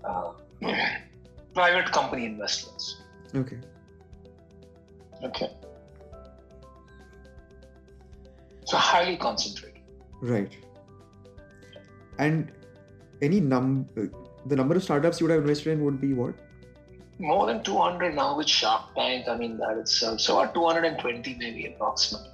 uh, 0.04 0.32
private 1.54 1.90
company 1.92 2.24
investments. 2.26 3.02
Okay. 3.34 3.58
Okay. 5.22 5.50
So 8.64 8.76
highly 8.76 9.16
concentrated. 9.16 9.82
Right. 10.22 10.56
And 12.18 12.52
any 13.22 13.40
num 13.40 13.88
the 14.46 14.56
number 14.56 14.74
of 14.76 14.82
startups 14.82 15.20
you 15.20 15.26
would 15.26 15.32
have 15.32 15.42
invested 15.42 15.72
in 15.72 15.84
would 15.84 16.00
be 16.00 16.12
what? 16.14 16.34
More 17.18 17.46
than 17.46 17.62
200 17.62 18.14
now 18.14 18.36
with 18.36 18.48
Shark 18.48 18.94
Tank. 18.94 19.28
I 19.28 19.36
mean, 19.36 19.58
that 19.58 19.76
itself. 19.76 20.20
So 20.20 20.40
about 20.40 20.54
220 20.54 21.34
maybe 21.38 21.66
approximately. 21.66 22.30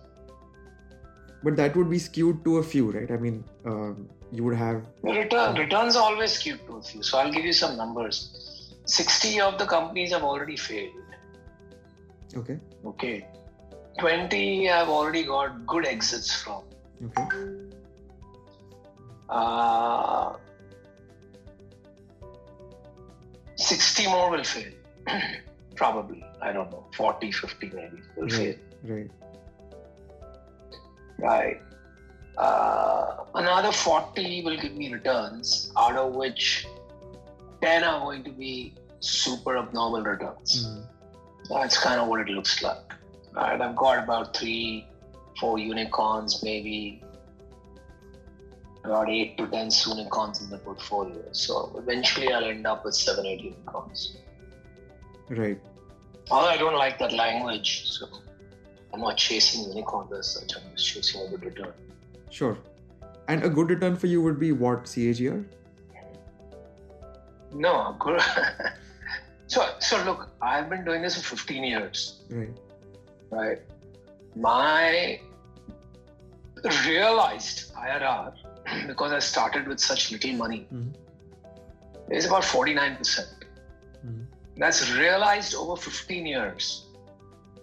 But 1.42 1.56
that 1.56 1.76
would 1.76 1.90
be 1.90 1.98
skewed 1.98 2.44
to 2.44 2.58
a 2.58 2.62
few, 2.62 2.90
right? 2.92 3.10
I 3.10 3.16
mean, 3.16 3.44
um, 3.64 4.08
you 4.32 4.44
would 4.44 4.56
have 4.56 4.86
return, 5.02 5.54
returns 5.56 5.96
are 5.96 6.02
always 6.02 6.32
skewed 6.32 6.60
to 6.66 6.76
a 6.76 6.82
few. 6.82 7.02
So 7.02 7.18
I'll 7.18 7.32
give 7.32 7.44
you 7.44 7.52
some 7.52 7.76
numbers. 7.76 8.72
60 8.86 9.40
of 9.40 9.58
the 9.58 9.66
companies 9.66 10.12
have 10.12 10.22
already 10.22 10.56
failed. 10.56 10.92
okay, 12.36 12.58
Okay. 12.84 13.26
20 13.98 14.66
have 14.66 14.88
already 14.88 15.24
got 15.24 15.66
good 15.66 15.86
exits 15.86 16.32
from. 16.42 16.62
okay, 17.06 17.26
Uh, 19.28 20.36
60 23.56 24.06
more 24.08 24.30
will 24.30 24.44
fail. 24.44 24.72
Probably. 25.76 26.24
I 26.40 26.52
don't 26.52 26.70
know. 26.70 26.86
40, 26.96 27.32
50 27.32 27.70
maybe 27.74 27.98
will 28.16 28.28
fail. 28.28 28.54
right, 28.84 29.08
right, 29.08 29.10
Right. 31.18 31.62
Uh, 32.36 33.24
another 33.34 33.72
40 33.72 34.42
will 34.44 34.56
give 34.58 34.74
me 34.74 34.92
returns, 34.92 35.72
out 35.76 35.96
of 35.96 36.14
which 36.14 36.66
10 37.62 37.82
are 37.84 38.00
going 38.00 38.22
to 38.24 38.30
be 38.30 38.74
super 39.00 39.56
abnormal 39.56 40.02
returns. 40.02 40.66
Mhm. 40.66 40.86
That's 41.48 41.78
kind 41.78 42.00
of 42.00 42.08
what 42.08 42.20
it 42.20 42.28
looks 42.28 42.62
like. 42.62 42.92
Right. 43.32 43.60
I've 43.60 43.76
got 43.76 44.02
about 44.04 44.36
three, 44.36 44.86
four 45.40 45.58
unicorns, 45.58 46.42
maybe 46.42 47.02
about 48.86 49.08
eight 49.10 49.36
to 49.38 49.46
10 49.46 49.70
unicorns 49.88 50.40
in 50.42 50.50
the 50.50 50.58
portfolio. 50.58 51.22
So 51.32 51.72
eventually 51.76 52.32
I'll 52.32 52.44
end 52.44 52.66
up 52.66 52.84
with 52.84 52.94
seven, 52.94 53.26
eight 53.26 53.40
unicorns. 53.40 54.16
right. 55.28 55.58
Although 56.30 56.48
I 56.48 56.56
don't 56.56 56.74
like 56.74 56.98
that 56.98 57.12
language, 57.12 57.88
so 57.90 58.06
I'm 58.92 59.00
not 59.00 59.16
chasing 59.16 59.68
unicorns 59.68 60.12
as 60.12 60.32
such. 60.34 60.56
I'm 60.56 60.62
just 60.74 60.86
chasing 60.88 61.20
a 61.26 61.28
good 61.30 61.44
return. 61.44 61.72
Sure. 62.30 62.58
And 63.28 63.44
a 63.44 63.48
good 63.48 63.70
return 63.70 63.96
for 63.96 64.06
you 64.08 64.22
would 64.22 64.38
be 64.40 64.50
what 64.52 64.84
CAGR? 64.84 65.44
No, 67.52 67.96
good. 68.00 68.20
so, 69.46 69.68
so 69.78 70.02
look, 70.04 70.28
I've 70.42 70.68
been 70.68 70.84
doing 70.84 71.02
this 71.02 71.20
for 71.22 71.36
15 71.36 71.64
years, 71.64 72.22
Right. 72.28 72.50
right? 73.30 73.58
My 74.34 75.20
realized 76.86 77.72
IRR, 77.74 78.32
because 78.86 79.12
I 79.12 79.18
started 79.18 79.68
with 79.68 79.80
such 79.80 80.10
little 80.12 80.32
money, 80.32 80.66
Mhm. 80.72 80.94
is 82.10 82.26
about 82.26 82.44
49%. 82.44 83.44
Mhm. 84.06 84.26
That's 84.56 84.90
realized 84.92 85.54
over 85.54 85.76
15 85.76 86.26
years, 86.26 86.86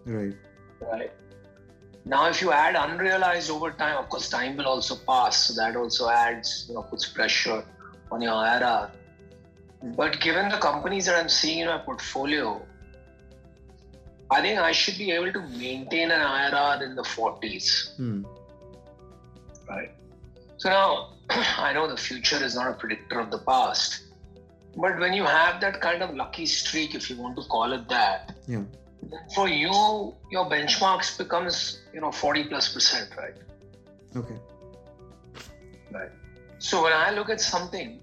Right. 0.05 0.35
right? 0.81 1.11
Now, 2.05 2.27
if 2.27 2.41
you 2.41 2.51
add 2.51 2.75
unrealized 2.75 3.49
over 3.49 3.71
time, 3.71 3.97
of 3.97 4.09
course, 4.09 4.29
time 4.29 4.57
will 4.57 4.67
also 4.67 4.95
pass, 4.95 5.37
so 5.45 5.53
that 5.61 5.75
also 5.75 6.09
adds, 6.09 6.65
you 6.67 6.75
know, 6.75 6.83
puts 6.83 7.07
pressure 7.07 7.63
on 8.11 8.21
your 8.21 8.33
IRR. 8.33 8.91
But 9.95 10.19
given 10.19 10.49
the 10.49 10.57
companies 10.57 11.05
that 11.05 11.19
I'm 11.19 11.29
seeing 11.29 11.59
in 11.59 11.67
my 11.67 11.77
portfolio, 11.77 12.65
I 14.29 14.41
think 14.41 14.59
I 14.59 14.71
should 14.71 14.97
be 14.97 15.11
able 15.11 15.31
to 15.33 15.41
maintain 15.41 16.11
an 16.11 16.21
IRR 16.21 16.83
in 16.83 16.95
the 16.95 17.03
40s, 17.03 17.93
Hmm. 17.97 18.23
right? 19.69 19.91
So 20.63 20.69
now, 20.69 21.09
I 21.57 21.73
know 21.73 21.89
the 21.89 21.97
future 21.97 22.41
is 22.41 22.55
not 22.55 22.69
a 22.69 22.73
predictor 22.73 23.19
of 23.19 23.29
the 23.31 23.39
past, 23.39 24.03
but 24.77 24.97
when 24.97 25.13
you 25.13 25.25
have 25.25 25.59
that 25.59 25.81
kind 25.81 26.01
of 26.01 26.15
lucky 26.15 26.45
streak, 26.45 26.95
if 26.95 27.09
you 27.09 27.17
want 27.17 27.35
to 27.35 27.43
call 27.55 27.73
it 27.73 27.89
that, 27.89 28.33
Yeah. 28.47 28.63
for 29.35 29.49
you, 29.49 29.73
your 30.31 30.45
benchmarks 30.53 31.17
becomes, 31.17 31.81
you 31.93 31.99
know, 31.99 32.13
40 32.13 32.45
plus 32.45 32.73
percent, 32.73 33.09
right? 33.17 33.35
Okay. 34.15 34.37
Right. 35.91 36.11
So 36.59 36.81
when 36.83 36.93
I 36.93 37.11
look 37.11 37.29
at 37.29 37.41
something, 37.41 37.99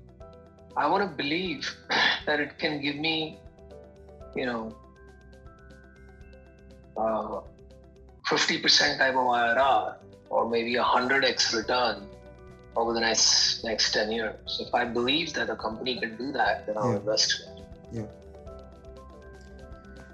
I 0.77 0.87
want 0.87 1.09
to 1.09 1.17
believe 1.23 1.75
that 2.27 2.41
it 2.41 2.59
can 2.59 2.83
give 2.83 2.97
me, 2.97 3.39
you 4.37 4.45
know, 4.45 4.77
uh, 6.99 7.41
50% 8.29 8.99
type 8.99 9.15
of 9.15 9.27
IRR 9.41 9.97
or 10.29 10.51
maybe 10.51 10.77
a 10.77 10.83
100x 10.85 11.57
return 11.57 12.10
over 12.77 12.93
the 12.93 13.01
next 13.01 13.65
next 13.65 13.93
10 13.93 14.13
years. 14.13 14.61
If 14.61 14.75
I 14.75 14.85
believe 14.85 15.33
that 15.35 15.51
a 15.51 15.57
company 15.57 15.99
can 16.01 16.17
do 16.17 16.33
that, 16.33 16.67
then 16.67 16.77
I'll 16.79 16.91
Yeah. 16.91 16.97
invest 16.97 17.43
in 17.93 18.03
it. 18.03 18.11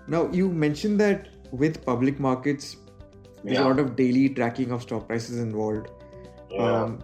Now 0.08 0.30
you 0.30 0.48
mentioned 0.48 1.00
that 1.00 1.28
with 1.50 1.84
public 1.84 2.20
markets, 2.20 2.76
there's 3.44 3.58
Yeah. 3.58 3.64
a 3.64 3.68
lot 3.68 3.78
of 3.80 3.96
daily 3.96 4.28
tracking 4.28 4.70
of 4.72 4.82
stock 4.82 5.06
prices 5.08 5.38
involved. 5.38 5.88
Um, 6.58 6.98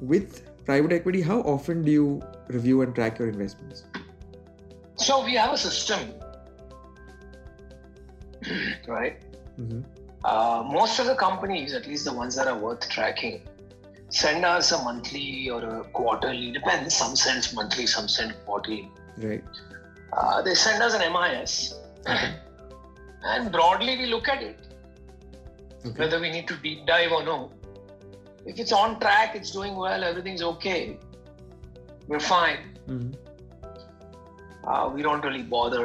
with 0.00 0.42
private 0.66 0.92
equity, 0.92 1.22
how 1.22 1.40
often 1.40 1.82
do 1.82 1.90
you 1.90 2.22
review 2.48 2.82
and 2.82 2.94
track 2.94 3.18
your 3.18 3.28
investments? 3.28 3.84
so 4.96 5.24
we 5.24 5.34
have 5.34 5.52
a 5.52 5.58
system, 5.58 5.98
right? 8.86 9.16
hmm 9.56 9.80
Uh, 10.24 10.62
most 10.64 11.00
of 11.00 11.06
the 11.06 11.14
companies, 11.20 11.72
at 11.74 11.86
least 11.88 12.04
the 12.04 12.12
ones 12.12 12.36
that 12.36 12.46
are 12.50 12.56
worth 12.56 12.88
tracking, 12.88 13.40
send 14.12 14.44
us 14.44 14.72
a 14.72 14.78
monthly 14.84 15.48
or 15.50 15.60
a 15.64 15.84
quarterly, 15.98 16.50
depends, 16.52 16.94
some 16.94 17.16
send 17.16 17.48
monthly, 17.54 17.86
some 17.86 18.08
send 18.08 18.34
quarterly. 18.46 18.90
Right. 19.18 19.42
Uh, 20.12 20.42
they 20.42 20.54
send 20.54 20.82
us 20.82 20.94
an 20.94 21.02
MIS, 21.12 21.74
and 23.24 23.50
broadly 23.50 23.96
we 23.96 24.06
look 24.06 24.28
at 24.28 24.42
it, 24.42 24.58
Okay. 25.86 25.98
whether 25.98 26.20
we 26.20 26.30
need 26.30 26.46
to 26.48 26.56
deep 26.58 26.86
dive 26.86 27.10
or 27.10 27.22
no. 27.24 27.50
If 28.44 28.58
it's 28.60 28.72
on 28.72 29.00
track, 29.00 29.34
it's 29.34 29.50
doing 29.50 29.74
well, 29.76 30.04
everything's 30.04 30.42
okay, 30.54 30.98
we're 32.06 32.20
fine. 32.20 32.62
hmm 32.86 33.10
Uh, 34.72 34.88
we 34.94 35.02
don't 35.04 35.24
really 35.26 35.42
bother. 35.52 35.84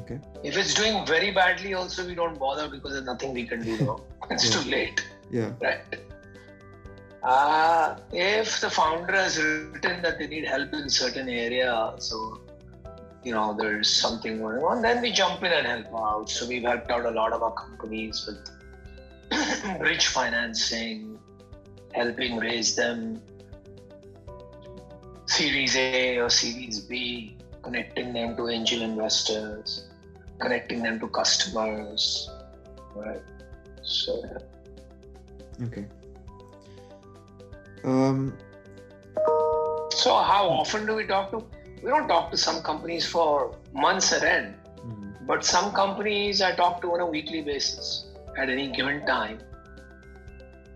Okay. 0.00 0.18
If 0.50 0.56
it's 0.60 0.72
doing 0.76 0.94
very 1.10 1.30
badly, 1.38 1.74
also 1.80 2.06
we 2.06 2.14
don't 2.20 2.38
bother 2.44 2.68
because 2.74 2.92
there's 2.94 3.04
nothing 3.08 3.34
we 3.34 3.44
can 3.50 3.60
do 3.66 3.74
now. 3.82 3.96
it's 4.36 4.46
Yeah. 4.46 4.54
too 4.56 4.70
late. 4.76 5.02
Yeah. 5.30 5.50
Right. 5.66 5.98
Uh, 7.24 7.96
if 8.12 8.60
the 8.60 8.68
founder 8.68 9.14
has 9.14 9.42
written 9.42 10.02
that 10.02 10.18
they 10.18 10.26
need 10.26 10.44
help 10.44 10.72
in 10.74 10.90
certain 10.90 11.28
area, 11.28 11.94
so 11.98 12.38
you 13.24 13.32
know, 13.32 13.56
there's 13.58 13.88
something 13.88 14.38
going 14.38 14.62
on, 14.62 14.82
then 14.82 15.00
we 15.00 15.10
jump 15.10 15.42
in 15.42 15.50
and 15.50 15.66
help 15.66 15.86
out. 15.98 16.28
So 16.28 16.46
we've 16.46 16.62
helped 16.62 16.90
out 16.90 17.06
a 17.06 17.10
lot 17.10 17.32
of 17.32 17.42
our 17.42 17.52
companies 17.52 18.28
with 18.28 19.78
bridge 19.78 20.08
financing, 20.08 21.18
helping 21.92 22.36
raise 22.36 22.76
them 22.76 23.22
Series 25.26 25.74
A 25.76 26.18
or 26.18 26.28
Series 26.28 26.80
B, 26.80 27.38
connecting 27.62 28.12
them 28.12 28.36
to 28.36 28.50
angel 28.50 28.82
investors, 28.82 29.86
connecting 30.38 30.82
them 30.82 31.00
to 31.00 31.08
customers, 31.08 32.28
right? 32.94 33.22
So. 33.82 34.22
Okay. 35.62 35.86
Um, 37.84 38.36
So 39.90 40.16
how 40.16 40.48
often 40.48 40.86
do 40.86 40.94
we 40.94 41.06
talk 41.06 41.30
to? 41.30 41.38
We 41.82 41.90
don't 41.90 42.08
talk 42.08 42.30
to 42.30 42.36
some 42.36 42.62
companies 42.62 43.06
for 43.06 43.54
months 43.72 44.12
at 44.16 44.24
end, 44.24 44.54
mhm, 44.78 45.26
but 45.30 45.44
some 45.44 45.72
companies 45.72 46.42
I 46.42 46.52
talk 46.60 46.80
to 46.82 46.92
on 46.94 47.00
a 47.00 47.06
weekly 47.06 47.42
basis. 47.42 47.90
At 48.36 48.50
any 48.54 48.66
given 48.78 49.06
time, 49.06 49.38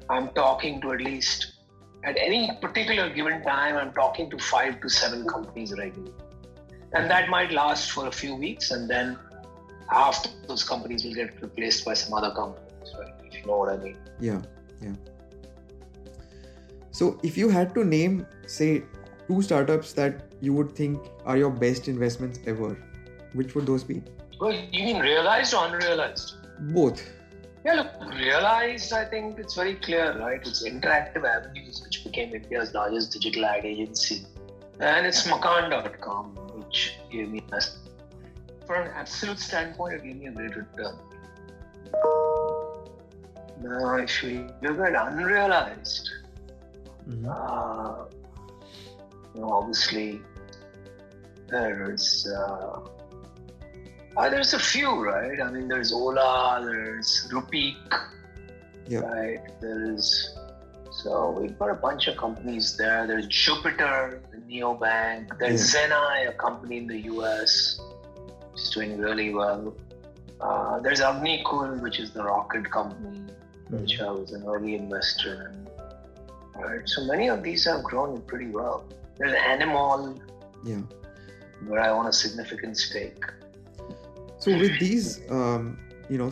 I'm 0.09 0.29
talking 0.41 0.81
to 0.83 0.93
at 0.93 1.01
least 1.01 1.47
at 2.05 2.17
any 2.17 2.41
particular 2.61 3.09
given 3.11 3.43
time, 3.43 3.77
I'm 3.77 3.93
talking 3.93 4.31
to 4.31 4.39
five 4.39 4.81
to 4.83 4.89
seven 4.89 5.27
companies 5.27 5.73
regularly, 5.77 6.15
and 6.93 7.11
that 7.11 7.29
might 7.29 7.51
last 7.51 7.91
for 7.91 8.07
a 8.07 8.13
few 8.13 8.37
weeks, 8.37 8.71
and 8.71 8.89
then 8.89 9.19
after 9.91 10.31
those 10.47 10.63
companies 10.63 11.05
will 11.05 11.15
get 11.15 11.43
replaced 11.43 11.85
by 11.85 11.95
some 11.95 12.15
other 12.15 12.31
companies, 12.35 12.95
right? 12.99 13.13
If 13.25 13.41
you 13.41 13.47
know 13.47 13.59
what 13.65 13.71
I 13.71 13.77
mean. 13.79 13.99
yeah, 14.21 14.41
yeah. 14.81 14.95
So, 16.99 17.17
if 17.23 17.37
you 17.39 17.49
had 17.49 17.75
to 17.75 17.85
name, 17.85 18.27
say, 18.49 18.83
two 19.29 19.41
startups 19.41 19.93
that 19.93 20.33
you 20.41 20.53
would 20.53 20.73
think 20.75 21.01
are 21.25 21.37
your 21.37 21.51
best 21.51 21.87
investments 21.87 22.41
ever, 22.45 22.77
which 23.35 23.55
would 23.55 23.67
those 23.67 23.85
be? 23.85 24.03
Well, 24.41 24.51
you 24.51 24.83
mean 24.83 24.99
realized 24.99 25.55
or 25.55 25.67
unrealized? 25.67 26.33
Both. 26.73 27.09
Yeah, 27.65 27.75
look, 27.75 28.15
realized, 28.17 28.93
I 28.93 29.05
think 29.05 29.39
it's 29.39 29.55
very 29.55 29.77
clear, 29.77 30.19
right? 30.19 30.41
It's 30.45 30.65
Interactive 30.65 31.25
Avenues, 31.25 31.81
which 31.85 32.03
became 32.03 32.35
India's 32.35 32.75
largest 32.75 33.13
digital 33.13 33.45
ad 33.45 33.65
agency. 33.65 34.27
And 34.81 35.07
it's 35.07 35.25
Makaan.com, 35.29 36.35
which 36.57 36.95
gave 37.13 37.31
me, 37.31 37.45
a, 37.53 37.61
for 38.67 38.75
an 38.75 38.91
absolute 38.93 39.39
standpoint, 39.39 39.95
it 39.95 40.03
gave 40.03 40.17
me 40.17 40.27
a 40.27 40.33
great 40.33 40.57
return. 40.57 40.99
Now, 43.63 43.95
if 43.99 44.21
you 44.25 44.51
look 44.63 44.81
at 44.81 45.13
unrealized, 45.13 46.11
Mhm. 47.09 47.25
uh, 47.27 48.05
you 49.35 49.41
know, 49.41 49.51
obviously, 49.51 50.21
there's 51.49 52.27
uh, 52.29 52.81
uh, 54.17 54.29
there's 54.29 54.53
a 54.55 54.59
few, 54.59 54.91
right? 55.05 55.41
I 55.41 55.51
mean, 55.51 55.69
there's 55.69 55.93
Ola, 55.93 56.63
there's 56.65 57.29
Rupeek, 57.33 57.77
Yeah. 58.87 59.01
right? 59.01 59.41
There's 59.61 60.35
so 60.91 61.31
we've 61.31 61.57
got 61.59 61.71
a 61.71 61.75
bunch 61.75 62.09
of 62.09 62.17
companies 62.17 62.77
there. 62.77 63.07
There's 63.07 63.27
Jupiter, 63.29 64.21
the 64.33 64.39
neobank. 64.39 65.39
There's 65.39 65.73
Zenai, 65.73 66.29
a 66.29 66.33
company 66.33 66.79
in 66.79 66.87
the 66.89 66.99
US, 67.15 67.81
is 68.55 68.71
doing 68.71 68.99
really 68.99 69.33
well. 69.33 69.75
Uh, 70.41 70.81
there's 70.81 71.01
Agnikul, 71.01 71.81
which 71.81 72.01
is 72.01 72.11
the 72.11 72.25
rocket 72.25 72.71
company, 72.71 73.21
which 73.71 74.01
I 74.01 74.11
was 74.11 74.33
an 74.33 74.45
early 74.47 74.75
investor 74.75 75.53
in. 75.53 75.68
Right. 76.59 76.89
So 76.89 77.05
many 77.05 77.29
of 77.29 77.43
these 77.43 77.65
have 77.67 77.83
grown 77.83 78.21
pretty 78.23 78.49
well. 78.49 78.85
There's 79.17 79.33
Animall, 79.33 80.21
Yeah. 80.65 80.83
where 81.67 81.81
I 81.81 81.89
own 81.91 82.07
a 82.07 82.13
significant 82.13 82.77
stake. 82.77 83.25
So 84.39 84.57
with 84.57 84.79
these, 84.79 85.21
um, 85.31 85.79
you 86.09 86.19
know, 86.19 86.29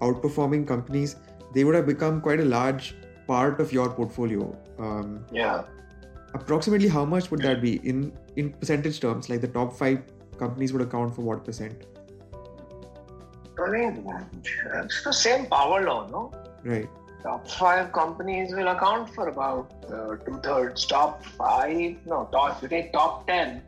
outperforming 0.00 0.66
companies, 0.66 1.16
they 1.54 1.64
would 1.64 1.74
have 1.74 1.86
become 1.86 2.20
quite 2.20 2.40
a 2.40 2.44
large 2.44 2.94
part 3.26 3.60
of 3.60 3.72
your 3.72 3.88
portfolio. 3.90 4.56
Um, 4.78 5.24
Yeah. 5.32 5.64
approximately 6.34 6.88
how 6.88 7.04
much 7.04 7.30
would 7.30 7.42
that 7.42 7.60
be 7.60 7.76
in 7.92 8.12
in 8.36 8.50
percentage 8.52 9.00
terms? 9.00 9.28
Like 9.28 9.40
the 9.40 9.48
top 9.48 9.76
five 9.76 10.02
companies 10.38 10.72
would 10.72 10.82
account 10.82 11.14
for 11.14 11.22
what 11.22 11.44
percent? 11.44 11.86
I 13.62 13.70
mean, 13.70 14.04
it's 14.82 15.02
the 15.04 15.12
same 15.12 15.46
power 15.46 15.82
law, 15.82 16.06
no? 16.08 16.32
Right. 16.64 16.88
Top 17.22 17.48
five 17.48 17.92
companies 17.92 18.54
will 18.54 18.68
account 18.68 19.14
for 19.14 19.28
about 19.28 19.72
uh, 19.92 20.16
two 20.24 20.40
thirds. 20.42 20.86
Top 20.86 21.24
five, 21.24 21.96
no, 22.06 22.28
top, 22.32 22.56
if 22.56 22.62
you 22.62 22.68
take 22.68 22.92
top 22.92 23.26
ten, 23.26 23.62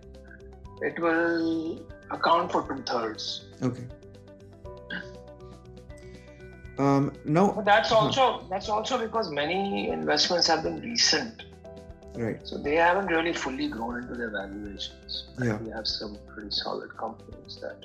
it 0.80 0.98
will 0.98 1.78
account 2.10 2.50
for 2.50 2.62
two 2.66 2.82
thirds. 2.82 3.44
Okay. 3.62 3.84
Um, 6.78 7.12
now, 7.26 7.52
But 7.52 7.66
that's 7.66 7.92
also 7.92 8.46
that's 8.48 8.70
also 8.70 8.98
because 8.98 9.30
many 9.30 9.90
investments 9.90 10.46
have 10.46 10.62
been 10.62 10.80
recent, 10.80 11.44
right. 12.14 12.40
so 12.44 12.56
they 12.56 12.76
haven't 12.76 13.06
really 13.06 13.34
fully 13.34 13.68
grown 13.68 14.02
into 14.02 14.14
their 14.14 14.30
valuations. 14.30 15.28
Yeah. 15.38 15.58
We 15.58 15.70
have 15.70 15.86
some 15.86 16.16
pretty 16.34 16.50
solid 16.50 16.96
companies 16.96 17.58
that. 17.60 17.84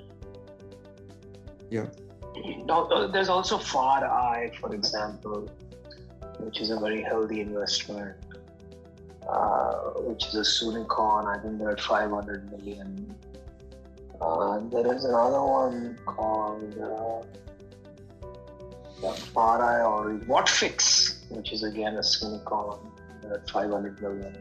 Yeah. 1.70 1.88
Uh, 2.70 3.08
there's 3.08 3.30
also 3.30 3.58
FarEye, 3.58 4.56
for 4.60 4.74
example, 4.74 5.50
which 6.40 6.62
is 6.62 6.70
a 6.70 6.80
very 6.80 7.02
healthy 7.02 7.42
investment, 7.42 8.16
uh, 9.28 9.74
which 10.08 10.26
is 10.28 10.36
a 10.36 10.66
unicorn. 10.66 11.28
I 11.28 11.40
think 11.42 11.60
they're 11.60 11.72
at 11.72 11.82
500 11.82 12.52
million. 12.52 13.16
Uh, 14.22 14.60
there 14.72 14.94
is 14.96 15.06
another 15.06 15.42
one 15.44 15.98
called 16.06 16.74
uh, 16.80 17.26
yeah, 19.02 19.14
FarEye 19.34 19.86
or 19.88 20.20
Whatfix, 20.26 21.30
which 21.30 21.52
is 21.54 21.64
again 21.64 21.96
a 21.98 22.04
unicorn. 22.26 22.80
They're 23.22 23.36
at 23.36 23.50
500 23.50 24.02
million. 24.02 24.38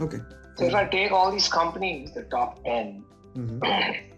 Okay. 0.00 0.18
So 0.56 0.64
if 0.66 0.74
I 0.74 0.84
take 0.86 1.12
all 1.12 1.30
these 1.30 1.48
companies, 1.48 2.12
the 2.12 2.22
top 2.24 2.62
10, 2.64 3.04
Mhm. 3.36 3.60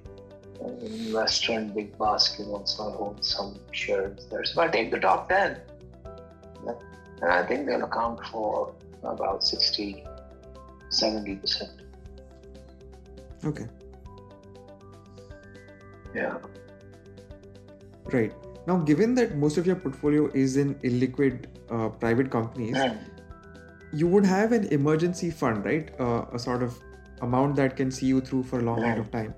investor 0.60 1.52
in 1.52 1.72
BigBasket 1.72 2.48
also 2.48 2.96
owns 2.98 3.28
some 3.34 3.58
shares 3.72 4.26
there. 4.30 4.44
So 4.44 4.62
I 4.62 4.68
take 4.68 4.90
the 4.90 4.98
top 4.98 5.28
10, 5.28 5.60
and 7.22 7.30
I 7.32 7.44
think 7.46 7.66
they'll 7.66 7.84
account 7.84 8.24
for 8.26 8.74
about 9.02 9.44
60, 9.44 10.04
70%. 10.90 11.70
Okay. 13.44 13.66
Yeah. 16.14 16.38
Right. 18.12 18.32
Now, 18.66 18.78
given 18.78 19.14
that 19.14 19.36
most 19.36 19.56
of 19.58 19.66
your 19.66 19.76
portfolio 19.76 20.30
is 20.34 20.56
in 20.56 20.74
illiquid 20.76 21.46
uh, 21.70 21.88
private 21.88 22.30
companies, 22.30 22.76
you 23.92 24.06
would 24.06 24.26
have 24.26 24.52
an 24.52 24.66
emergency 24.68 25.30
fund, 25.30 25.64
right? 25.64 25.90
Uh, 25.98 26.24
a 26.32 26.38
sort 26.38 26.62
of 26.62 26.78
amount 27.22 27.56
that 27.56 27.76
can 27.76 27.90
see 27.90 28.06
you 28.06 28.20
through 28.20 28.42
for 28.42 28.58
a 28.60 28.62
long 28.62 28.80
period 28.80 28.98
of 28.98 29.10
time. 29.10 29.34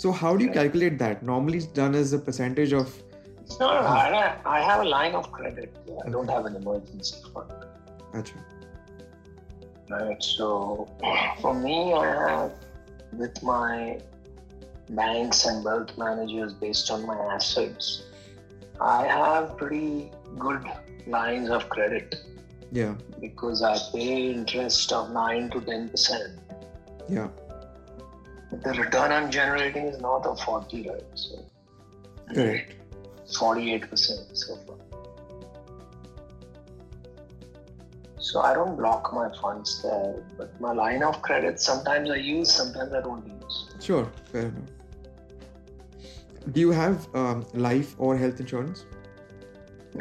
So, 0.00 0.10
how 0.12 0.34
do 0.34 0.46
you 0.46 0.50
calculate 0.50 0.98
that? 0.98 1.22
Normally, 1.22 1.58
it's 1.58 1.66
done 1.66 1.94
as 1.94 2.14
a 2.14 2.18
percentage 2.18 2.72
of. 2.72 2.90
No, 3.58 3.66
no, 3.66 3.80
I, 3.86 4.34
I 4.46 4.60
have 4.60 4.80
a 4.80 4.84
line 4.84 5.14
of 5.14 5.30
credit. 5.30 5.76
I 6.06 6.08
don't 6.08 6.30
have 6.30 6.46
an 6.46 6.56
emergency 6.56 7.16
fund. 7.34 7.50
Gotcha. 8.14 8.36
Right. 9.90 10.22
So 10.22 10.88
for 11.42 11.52
me, 11.52 11.92
I 11.92 12.06
have 12.06 12.52
with 13.12 13.42
my 13.42 14.00
banks 14.88 15.44
and 15.44 15.62
wealth 15.62 15.98
managers 15.98 16.54
based 16.54 16.90
on 16.90 17.06
my 17.06 17.18
assets, 17.34 18.04
I 18.80 19.06
have 19.06 19.58
pretty 19.58 20.10
good 20.38 20.64
lines 21.06 21.50
of 21.50 21.68
credit 21.68 22.16
Yeah. 22.72 22.94
because 23.20 23.62
I 23.62 23.76
pay 23.92 24.30
interest 24.30 24.94
of 24.94 25.10
nine 25.10 25.50
to 25.50 25.60
ten 25.60 25.90
percent. 25.90 26.38
Yeah. 27.06 27.28
The 28.52 28.70
return 28.72 29.12
I'm 29.12 29.30
generating 29.30 29.86
is 29.86 30.00
north 30.00 30.26
of 30.26 30.40
forty, 30.40 30.88
right? 30.88 31.04
So 31.14 31.44
Correct. 32.34 32.74
forty-eight 33.38 33.88
percent 33.88 34.36
so 34.36 34.56
far. 34.66 34.76
So 38.18 38.40
I 38.40 38.54
don't 38.54 38.76
block 38.76 39.12
my 39.12 39.28
funds 39.40 39.82
there, 39.82 40.14
but 40.36 40.60
my 40.60 40.72
line 40.72 41.02
of 41.02 41.22
credit 41.22 41.60
sometimes 41.60 42.10
I 42.10 42.16
use, 42.16 42.52
sometimes 42.52 42.92
I 42.92 43.00
don't 43.00 43.26
use. 43.26 43.70
Sure. 43.80 44.10
Fair 44.30 44.42
enough. 44.42 44.70
Do 46.52 46.60
you 46.60 46.70
have 46.70 47.08
um, 47.14 47.46
life 47.54 47.94
or 47.98 48.16
health 48.16 48.40
insurance? 48.40 48.84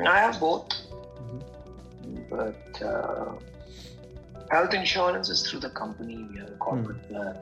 I 0.05 0.19
have 0.19 0.39
both, 0.39 0.69
Mhm. 1.21 2.29
but 2.29 2.81
uh, 2.85 3.31
health 4.51 4.73
insurance 4.73 5.29
is 5.29 5.49
through 5.49 5.62
the 5.62 5.69
company, 5.69 6.27
we 6.31 6.39
have 6.39 6.49
a 6.49 6.55
corporate 6.57 7.01
plan. 7.09 7.38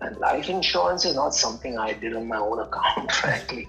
And 0.00 0.16
life 0.18 0.48
insurance 0.48 1.04
is 1.04 1.14
not 1.16 1.34
something 1.34 1.78
I 1.78 1.92
did 1.92 2.14
on 2.14 2.26
my 2.28 2.38
own 2.38 2.60
account, 2.60 3.10
frankly. 3.20 3.68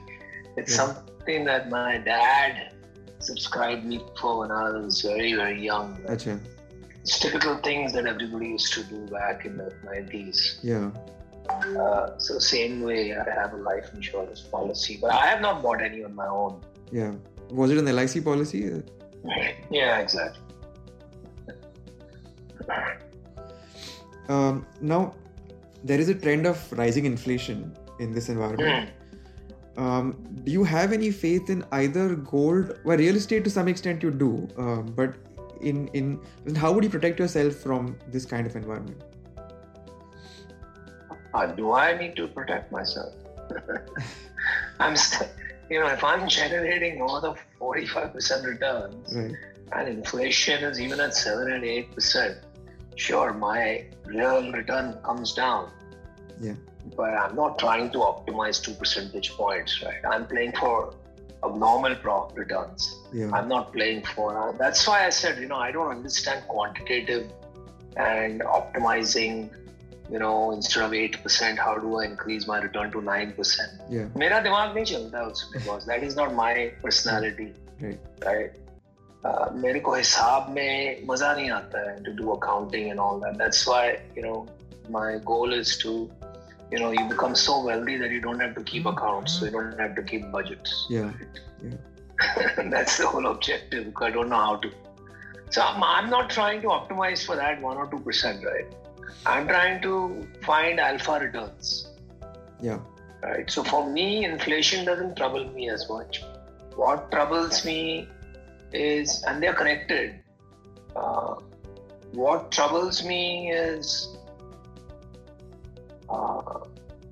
It's 0.58 0.72
Yeah. 0.72 0.86
something 0.94 1.46
that 1.46 1.70
my 1.70 1.98
dad 1.98 2.74
subscribed 3.20 3.84
me 3.86 4.00
for 4.20 4.40
when 4.40 4.52
I 4.52 4.70
was 4.72 5.02
very, 5.02 5.34
very 5.34 5.62
young. 5.64 5.98
Gotcha. 6.08 6.40
It's 7.02 7.20
typical 7.20 7.56
things 7.58 7.94
that 7.94 8.06
everybody 8.06 8.48
used 8.50 8.74
to 8.74 8.84
do 8.84 9.08
back 9.08 9.46
in 9.46 9.58
the 9.58 9.72
90s. 9.86 10.60
Yeah. 10.62 10.92
Uh, 11.50 12.18
so 12.20 12.38
same 12.38 12.82
way, 12.84 13.14
I 13.16 13.24
have 13.42 13.54
a 13.54 13.58
life 13.58 13.90
insurance 13.96 14.42
policy, 14.42 14.98
but 15.02 15.12
I 15.12 15.26
have 15.26 15.42
not 15.42 15.64
bought 15.64 15.82
any 15.82 16.04
on 16.04 16.14
my 16.14 16.28
own. 16.28 16.62
Yeah. 16.92 17.14
Was 17.50 17.72
it 17.72 17.78
an 17.80 17.86
LIC 17.96 18.24
policy? 18.24 18.84
Yeah, 19.72 20.00
exactly. 20.00 20.42
Um, 24.30 24.66
now, 24.82 25.14
there 25.84 26.00
is 26.00 26.10
a 26.10 26.16
trend 26.16 26.46
of 26.46 26.72
rising 26.78 27.06
inflation 27.06 27.76
in 28.00 28.12
this 28.12 28.30
environment. 28.30 28.90
Um, 29.78 30.18
do 30.44 30.52
you 30.52 30.64
have 30.64 30.92
any 30.92 31.10
faith 31.10 31.50
in 31.50 31.64
either 31.72 32.16
gold? 32.16 32.78
Well, 32.84 32.98
real 32.98 33.16
estate 33.16 33.44
to 33.46 33.50
some 33.50 33.68
extent 33.68 34.04
you 34.04 34.12
do, 34.12 34.48
um, 34.58 34.94
but 34.96 35.14
in 35.62 35.88
in 35.90 36.20
how 36.56 36.72
would 36.74 36.84
you 36.84 36.90
protect 36.90 37.20
yourself 37.20 37.54
from 37.56 37.98
this 38.08 38.26
kind 38.26 38.46
of 38.46 38.56
environment? 38.56 39.04
Uh, 41.34 41.46
do 41.46 41.72
I 41.74 41.96
need 41.98 42.16
to 42.18 42.28
protect 42.28 42.72
myself? 42.72 43.14
I'm, 44.80 44.96
st- 44.96 45.30
you 45.70 45.80
know, 45.80 45.88
if 45.88 46.04
I'm 46.04 46.28
generating 46.28 46.98
more 47.00 47.22
than 47.22 47.36
45% 47.62 48.46
returns 48.46 49.16
Right. 49.16 49.36
and 49.74 49.88
inflation 49.88 50.64
is 50.64 50.80
even 50.82 51.00
at 51.00 51.14
7 51.16 51.52
and 51.52 51.64
8%, 51.64 52.38
sure, 52.99 53.33
my 53.33 53.85
real 54.07 54.53
return 54.53 54.99
comes 55.05 55.33
down. 55.35 55.71
Yeah. 56.41 56.55
But 56.97 57.15
I'm 57.15 57.35
not 57.35 57.59
trying 57.59 57.91
to 57.93 57.99
optimize 57.99 58.63
two 58.63 58.75
percentage 58.75 59.31
points, 59.33 59.83
right? 59.83 60.05
I'm 60.11 60.27
playing 60.27 60.53
for 60.53 60.95
abnormal 61.43 61.95
pro- 61.97 62.29
returns. 62.35 63.01
Yeah. 63.13 63.31
I'm 63.33 63.49
not 63.49 63.73
playing 63.73 64.05
for. 64.05 64.37
Uh, 64.37 64.53
that's 64.53 64.87
why 64.87 65.07
I 65.07 65.11
said, 65.11 65.39
you 65.39 65.47
know, 65.47 65.57
I 65.57 65.73
don't 65.73 65.91
understand 65.91 66.47
quantitative 66.49 67.31
and 67.97 68.41
optimizing. 68.43 69.51
You 70.11 70.19
know, 70.19 70.51
instead 70.51 70.85
of 70.85 70.93
eight 70.93 71.23
percent, 71.23 71.59
how 71.59 71.79
do 71.79 71.99
I 71.99 72.05
increase 72.05 72.47
my 72.47 72.59
return 72.61 72.91
to 72.93 73.01
nine 73.01 73.33
percent? 73.33 73.71
Yeah. 73.91 74.09
मेरा 74.23 74.41
दिमाग 74.45 74.75
नहीं 74.75 74.85
चलता 74.85 75.23
उसमें 75.31 75.53
because 75.53 75.87
that 75.87 76.03
is 76.03 76.15
not 76.15 76.35
my 76.35 76.73
personality. 76.83 77.55
Right. 77.81 77.99
Right. 78.27 78.53
Uh, 79.29 79.51
मेरे 79.65 79.81
को 79.81 79.95
हिसाब 79.95 80.51
में 80.55 81.07
मजा 81.09 81.33
नहीं 81.35 81.51
आता 81.51 81.81
है 81.91 82.03
to 82.07 82.13
do 82.17 82.33
accounting 82.33 82.91
and 82.91 83.01
all 83.01 83.21
that. 83.21 83.39
That's 83.43 83.67
why 83.67 83.83
you 84.17 84.23
know 84.27 84.47
my 84.97 85.19
goal 85.31 85.55
is 85.59 85.77
to 85.85 85.93
you 86.73 86.79
know 86.81 86.91
you 86.97 87.05
become 87.13 87.35
so 87.45 87.55
wealthy 87.69 87.97
that 88.03 88.11
you 88.11 88.21
don't 88.21 88.41
have 88.47 88.55
to 88.59 88.65
keep 88.73 88.87
accounts, 88.93 89.39
so 89.39 89.47
you 89.47 89.53
don't 89.53 89.81
have 89.85 89.95
to 90.01 90.03
keep 90.03 90.31
budgets. 90.35 90.75
Yeah. 90.91 91.11
That's 92.75 92.99
the 92.99 93.07
whole 93.07 93.27
objective. 93.27 93.87
because 93.87 94.09
I 94.09 94.11
don't 94.11 94.29
know 94.29 94.37
how 94.49 94.57
to. 94.57 94.71
So 95.51 95.63
I'm, 95.63 95.83
I'm 95.83 96.11
not 96.11 96.31
trying 96.31 96.61
to 96.63 96.69
optimize 96.69 97.25
for 97.25 97.37
that 97.37 97.61
one 97.63 97.77
or 97.77 97.87
two 97.91 98.01
percent, 98.01 98.45
right? 98.45 98.67
I'm 99.27 99.47
trying 99.49 99.81
to 99.83 100.27
find 100.43 100.81
alpha 100.81 101.19
returns, 101.21 101.89
Yeah. 102.61 102.79
right? 103.23 103.51
So 103.51 103.65
for 103.65 103.89
me, 103.91 104.25
inflation 104.25 104.85
doesn't 104.85 105.17
trouble 105.17 105.45
me 105.51 105.71
as 105.71 105.89
much. 105.89 106.23
What 106.77 107.11
troubles 107.11 107.65
me 107.65 108.09
is, 108.74 109.24
and 109.28 109.42
they're 109.42 109.54
connected. 109.54 110.20
Uh, 110.96 111.36
what 112.12 112.52
troubles 112.52 113.04
me 113.04 113.52
is 113.52 114.18
uh, 116.10 116.60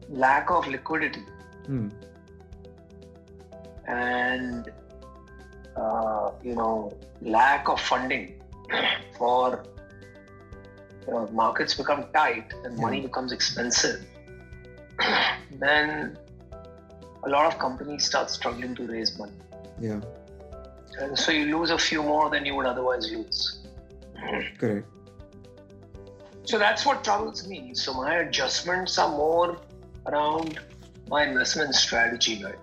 lack 0.10 0.50
of 0.50 0.68
liquidity 0.68 1.24
Hmm. 1.68 1.90
and 3.88 4.72
uh, 5.76 6.32
you 6.44 6.56
know 6.56 6.98
lack 7.22 7.68
of 7.70 7.80
funding 7.80 8.42
for 9.18 9.64
you 11.06 11.14
know 11.14 11.28
markets 11.32 11.74
become 11.74 12.06
tight 12.14 12.54
and 12.64 12.78
money 12.78 13.02
becomes 13.02 13.32
expensive 13.32 14.06
then 15.52 16.18
a 17.24 17.30
lot 17.30 17.46
of 17.46 17.60
companies 17.60 18.06
start 18.06 18.30
struggling 18.30 18.74
to 18.76 18.88
raise 18.88 19.18
money 19.20 19.34
Yeah. 19.80 20.00
And 21.00 21.18
so 21.18 21.32
you 21.32 21.58
lose 21.58 21.70
a 21.72 21.78
few 21.78 22.02
more 22.04 22.30
than 22.30 22.46
you 22.46 22.56
would 22.56 22.66
otherwise 22.66 23.12
lose 23.12 23.60
Correct. 24.58 24.88
so 26.44 26.58
that's 26.58 26.86
what 26.86 27.04
troubles 27.04 27.48
me 27.48 27.74
so 27.74 27.94
my 27.94 28.16
adjustments 28.16 28.98
are 28.98 29.10
more 29.10 29.58
around 30.08 30.60
my 31.10 31.24
investment 31.24 31.74
strategy 31.76 32.44
right 32.44 32.56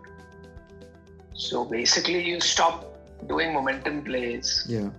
so 1.35 1.65
basically 1.65 2.23
you 2.25 2.41
stop 2.41 2.85
doing 3.29 3.53
momentum 3.53 4.03
plays 4.05 4.65
Yeah. 4.69 4.91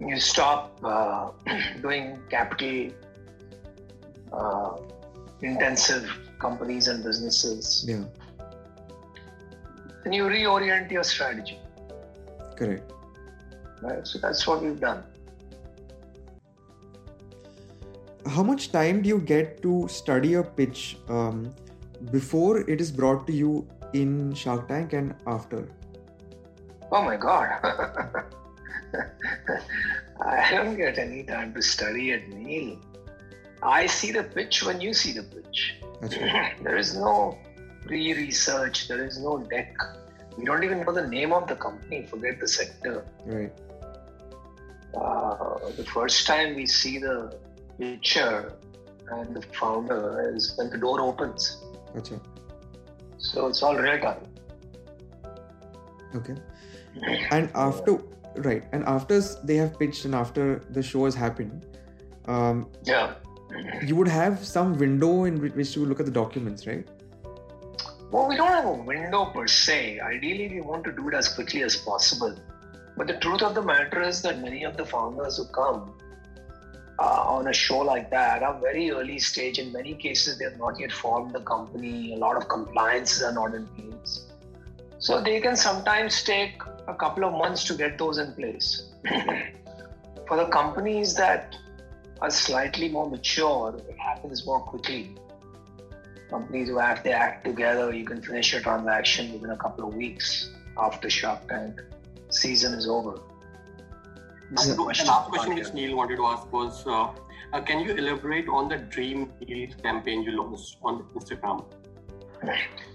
you 0.00 0.18
stop 0.18 0.78
uh, 0.84 1.30
doing 1.82 2.18
capital 2.30 2.90
uh, 4.32 4.76
intensive 5.42 6.08
companies 6.38 6.88
and 6.88 7.02
businesses 7.04 7.84
Yeah. 7.86 8.04
And 10.04 10.14
you 10.14 10.24
reorient 10.24 10.90
your 10.90 11.04
strategy 11.04 11.58
Correct. 12.56 12.92
right 13.82 14.06
so 14.06 14.18
that's 14.18 14.46
what 14.46 14.62
we've 14.62 14.80
done 14.80 15.02
How 18.32 18.42
much 18.42 18.70
time 18.72 19.02
do 19.02 19.08
you 19.08 19.18
get 19.18 19.60
to 19.62 19.88
study 19.88 20.34
a 20.34 20.42
pitch 20.58 20.96
um, 21.08 21.52
before 22.12 22.58
it 22.74 22.80
is 22.80 22.90
brought 22.90 23.26
to 23.26 23.32
you 23.32 23.66
in 23.92 24.32
Shark 24.32 24.68
Tank 24.68 24.92
and 24.92 25.14
after? 25.26 25.66
oh 26.92 27.02
my 27.02 27.16
god 27.16 27.50
i 30.20 30.50
don't 30.50 30.76
get 30.76 30.98
any 30.98 31.22
time 31.24 31.52
to 31.54 31.62
study 31.62 32.10
it 32.10 32.28
neil 32.28 32.78
i 33.62 33.86
see 33.86 34.12
the 34.12 34.22
pitch 34.22 34.62
when 34.62 34.80
you 34.80 34.92
see 34.92 35.12
the 35.12 35.22
pitch 35.22 35.76
That's 36.00 36.16
right. 36.34 36.62
there 36.62 36.76
is 36.76 36.94
no 36.96 37.38
pre-research 37.86 38.88
there 38.88 39.04
is 39.04 39.18
no 39.18 39.38
deck 39.54 39.74
we 40.36 40.44
don't 40.44 40.64
even 40.64 40.80
know 40.84 40.92
the 40.92 41.06
name 41.06 41.32
of 41.32 41.46
the 41.48 41.56
company 41.56 42.04
forget 42.06 42.38
the 42.40 42.48
sector 42.48 43.04
Right. 43.26 43.52
uh, 44.94 45.58
the 45.76 45.84
first 45.84 46.26
time 46.26 46.54
we 46.56 46.66
see 46.66 46.98
the 46.98 47.16
picture 47.78 48.52
and 49.10 49.34
the 49.36 49.42
founder 49.60 50.32
is 50.34 50.54
when 50.56 50.70
the 50.70 50.78
door 50.78 51.00
opens. 51.00 51.58
Gotcha. 51.94 52.20
So 53.18 53.48
it's 53.48 53.62
all 53.62 53.76
real 53.76 53.98
time. 54.00 54.22
Okay. 56.14 56.34
And 57.30 57.50
after, 57.54 57.98
right, 58.36 58.64
and 58.72 58.84
after 58.84 59.20
they 59.44 59.56
have 59.56 59.78
pitched 59.78 60.04
and 60.04 60.14
after 60.14 60.62
the 60.70 60.82
show 60.82 61.04
has 61.04 61.14
happened, 61.14 61.66
um, 62.26 62.70
Yeah. 62.84 63.14
you 63.82 63.96
would 63.96 64.08
have 64.08 64.44
some 64.44 64.78
window 64.78 65.24
in 65.24 65.40
which, 65.40 65.52
which 65.54 65.76
you 65.76 65.84
look 65.84 66.00
at 66.00 66.06
the 66.06 66.12
documents, 66.12 66.66
right? 66.66 66.86
Well, 68.12 68.28
we 68.28 68.36
don't 68.36 68.52
have 68.52 68.66
a 68.66 68.72
window 68.72 69.24
per 69.24 69.46
se. 69.46 69.98
Ideally, 69.98 70.46
we 70.46 70.60
want 70.60 70.84
to 70.84 70.92
do 70.92 71.08
it 71.08 71.14
as 71.14 71.30
quickly 71.30 71.62
as 71.62 71.76
possible. 71.76 72.36
But 72.94 73.06
the 73.06 73.14
truth 73.14 73.40
of 73.40 73.54
the 73.54 73.62
matter 73.62 74.02
is 74.02 74.20
that 74.20 74.38
many 74.42 74.64
of 74.64 74.76
the 74.76 74.84
founders 74.84 75.38
who 75.38 75.46
come 75.46 75.94
uh, 76.98 77.24
on 77.36 77.48
a 77.48 77.54
show 77.54 77.78
like 77.78 78.10
that 78.10 78.42
are 78.42 78.60
very 78.60 78.90
early 78.90 79.18
stage. 79.18 79.58
In 79.58 79.72
many 79.72 79.94
cases, 79.94 80.36
they 80.36 80.44
have 80.44 80.58
not 80.58 80.78
yet 80.78 80.92
formed 80.92 81.32
the 81.32 81.40
company. 81.40 82.12
A 82.12 82.18
lot 82.18 82.36
of 82.36 82.48
compliances 82.48 83.22
are 83.22 83.32
not 83.32 83.54
in 83.54 83.66
place. 83.68 84.26
So 84.98 85.22
they 85.22 85.40
can 85.40 85.56
sometimes 85.56 86.22
take 86.22 86.60
a 86.88 86.94
couple 86.94 87.24
of 87.24 87.32
months 87.32 87.64
to 87.64 87.74
get 87.74 87.96
those 87.96 88.18
in 88.18 88.34
place. 88.34 88.90
For 90.28 90.36
the 90.36 90.48
companies 90.52 91.14
that 91.14 91.56
are 92.20 92.28
slightly 92.28 92.90
more 92.90 93.08
mature, 93.08 93.74
it 93.88 93.96
happens 93.98 94.44
more 94.44 94.60
quickly 94.60 95.16
companies 96.32 96.68
who 96.68 96.78
have 96.78 97.02
to 97.04 97.12
act 97.12 97.44
together, 97.44 97.92
you 98.00 98.04
can 98.04 98.20
finish 98.22 98.52
your 98.52 98.62
transaction 98.62 99.32
within 99.32 99.50
a 99.50 99.60
couple 99.64 99.88
of 99.88 99.94
weeks 99.94 100.50
after 100.86 101.10
Shark 101.10 101.48
Tank 101.48 101.80
season 102.30 102.74
is 102.74 102.88
over. 102.88 103.14
Yeah. 104.50 104.56
So, 104.56 104.74
the 104.74 104.82
last 104.84 105.28
question 105.28 105.54
which 105.54 105.72
Neil 105.74 105.96
wanted 105.96 106.16
to 106.16 106.26
ask 106.26 106.52
was, 106.52 106.86
uh, 106.86 107.08
uh, 107.52 107.60
can 107.60 107.80
you 107.80 107.94
elaborate 107.94 108.48
on 108.48 108.68
the 108.68 108.78
Dream 108.78 109.30
Deal 109.46 109.68
campaign 109.82 110.22
you 110.22 110.32
launched 110.42 110.76
on 110.82 111.04
Instagram? 111.16 111.64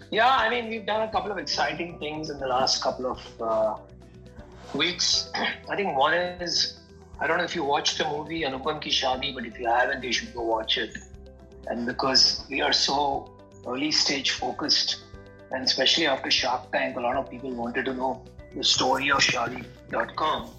Yeah, 0.10 0.30
I 0.30 0.50
mean, 0.50 0.70
we've 0.70 0.86
done 0.86 1.02
a 1.08 1.12
couple 1.12 1.32
of 1.32 1.38
exciting 1.38 2.00
things 2.00 2.30
in 2.30 2.40
the 2.40 2.48
last 2.48 2.82
couple 2.82 3.12
of 3.12 3.42
uh, 3.42 3.76
weeks. 4.74 5.30
I 5.70 5.76
think 5.76 5.98
one 5.98 6.14
is, 6.14 6.80
I 7.20 7.28
don't 7.28 7.38
know 7.38 7.44
if 7.44 7.56
you 7.56 7.64
watched 7.64 7.98
the 7.98 8.08
movie 8.08 8.42
Anupam 8.42 8.82
Ki 8.82 8.90
Shadi, 8.90 9.34
but 9.34 9.46
if 9.46 9.60
you 9.60 9.68
haven't, 9.68 10.04
you 10.04 10.14
should 10.14 10.34
go 10.34 10.44
watch 10.44 10.78
it. 10.78 10.98
And 11.70 11.86
because 11.86 12.46
we 12.50 12.62
are 12.62 12.74
so 12.74 13.32
early 13.66 13.92
stage 13.92 14.32
focused, 14.32 15.04
and 15.52 15.64
especially 15.64 16.08
after 16.08 16.30
Shark 16.32 16.72
Tank, 16.72 16.98
a 16.98 17.02
lot 17.02 17.16
of 17.16 17.30
people 17.30 17.52
wanted 17.52 17.86
to 17.86 17.94
know 17.94 18.24
the 18.56 18.64
story 18.64 19.12
of 19.12 19.20
Shaadi.com. 19.20 20.50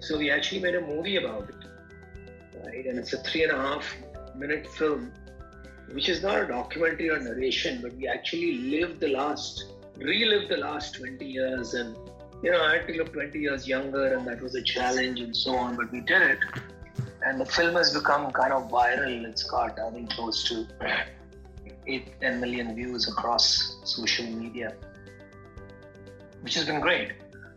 So 0.00 0.18
we 0.18 0.30
actually 0.30 0.60
made 0.60 0.74
a 0.74 0.80
movie 0.80 1.16
about 1.16 1.48
it, 1.48 2.64
right? 2.64 2.86
And 2.86 2.98
it's 2.98 3.12
a 3.12 3.18
three 3.18 3.44
and 3.44 3.52
a 3.52 3.56
half 3.56 3.96
minute 4.36 4.66
film 4.68 5.12
which 5.92 6.08
is 6.08 6.22
not 6.22 6.38
a 6.38 6.46
documentary 6.46 7.10
or 7.10 7.18
narration, 7.18 7.80
but 7.80 7.94
we 7.96 8.06
actually 8.06 8.58
lived 8.58 9.00
the 9.00 9.08
last, 9.08 9.72
relived 9.96 10.50
the 10.50 10.56
last 10.56 10.94
20 10.96 11.24
years 11.24 11.74
and 11.74 11.96
you 12.42 12.52
know, 12.52 12.62
I 12.62 12.76
had 12.76 12.86
to 12.86 12.94
look 12.94 13.12
20 13.12 13.36
years 13.36 13.66
younger, 13.66 14.14
and 14.14 14.24
that 14.28 14.40
was 14.40 14.54
a 14.54 14.62
challenge 14.62 15.18
and 15.18 15.36
so 15.36 15.56
on, 15.56 15.74
but 15.74 15.90
we 15.90 16.00
did 16.02 16.22
it. 16.22 16.38
And 17.24 17.40
the 17.40 17.46
film 17.46 17.74
has 17.74 17.92
become 17.92 18.30
kind 18.32 18.52
of 18.52 18.70
viral. 18.70 19.24
It's 19.24 19.42
got, 19.42 19.78
I 19.78 19.90
think, 19.90 20.10
close 20.10 20.44
to 20.48 20.66
8, 21.86 22.20
10 22.20 22.40
million 22.40 22.74
views 22.74 23.08
across 23.08 23.78
social 23.84 24.26
media, 24.26 24.74
which 26.42 26.54
has 26.54 26.64
been 26.64 26.80
great. 26.80 27.12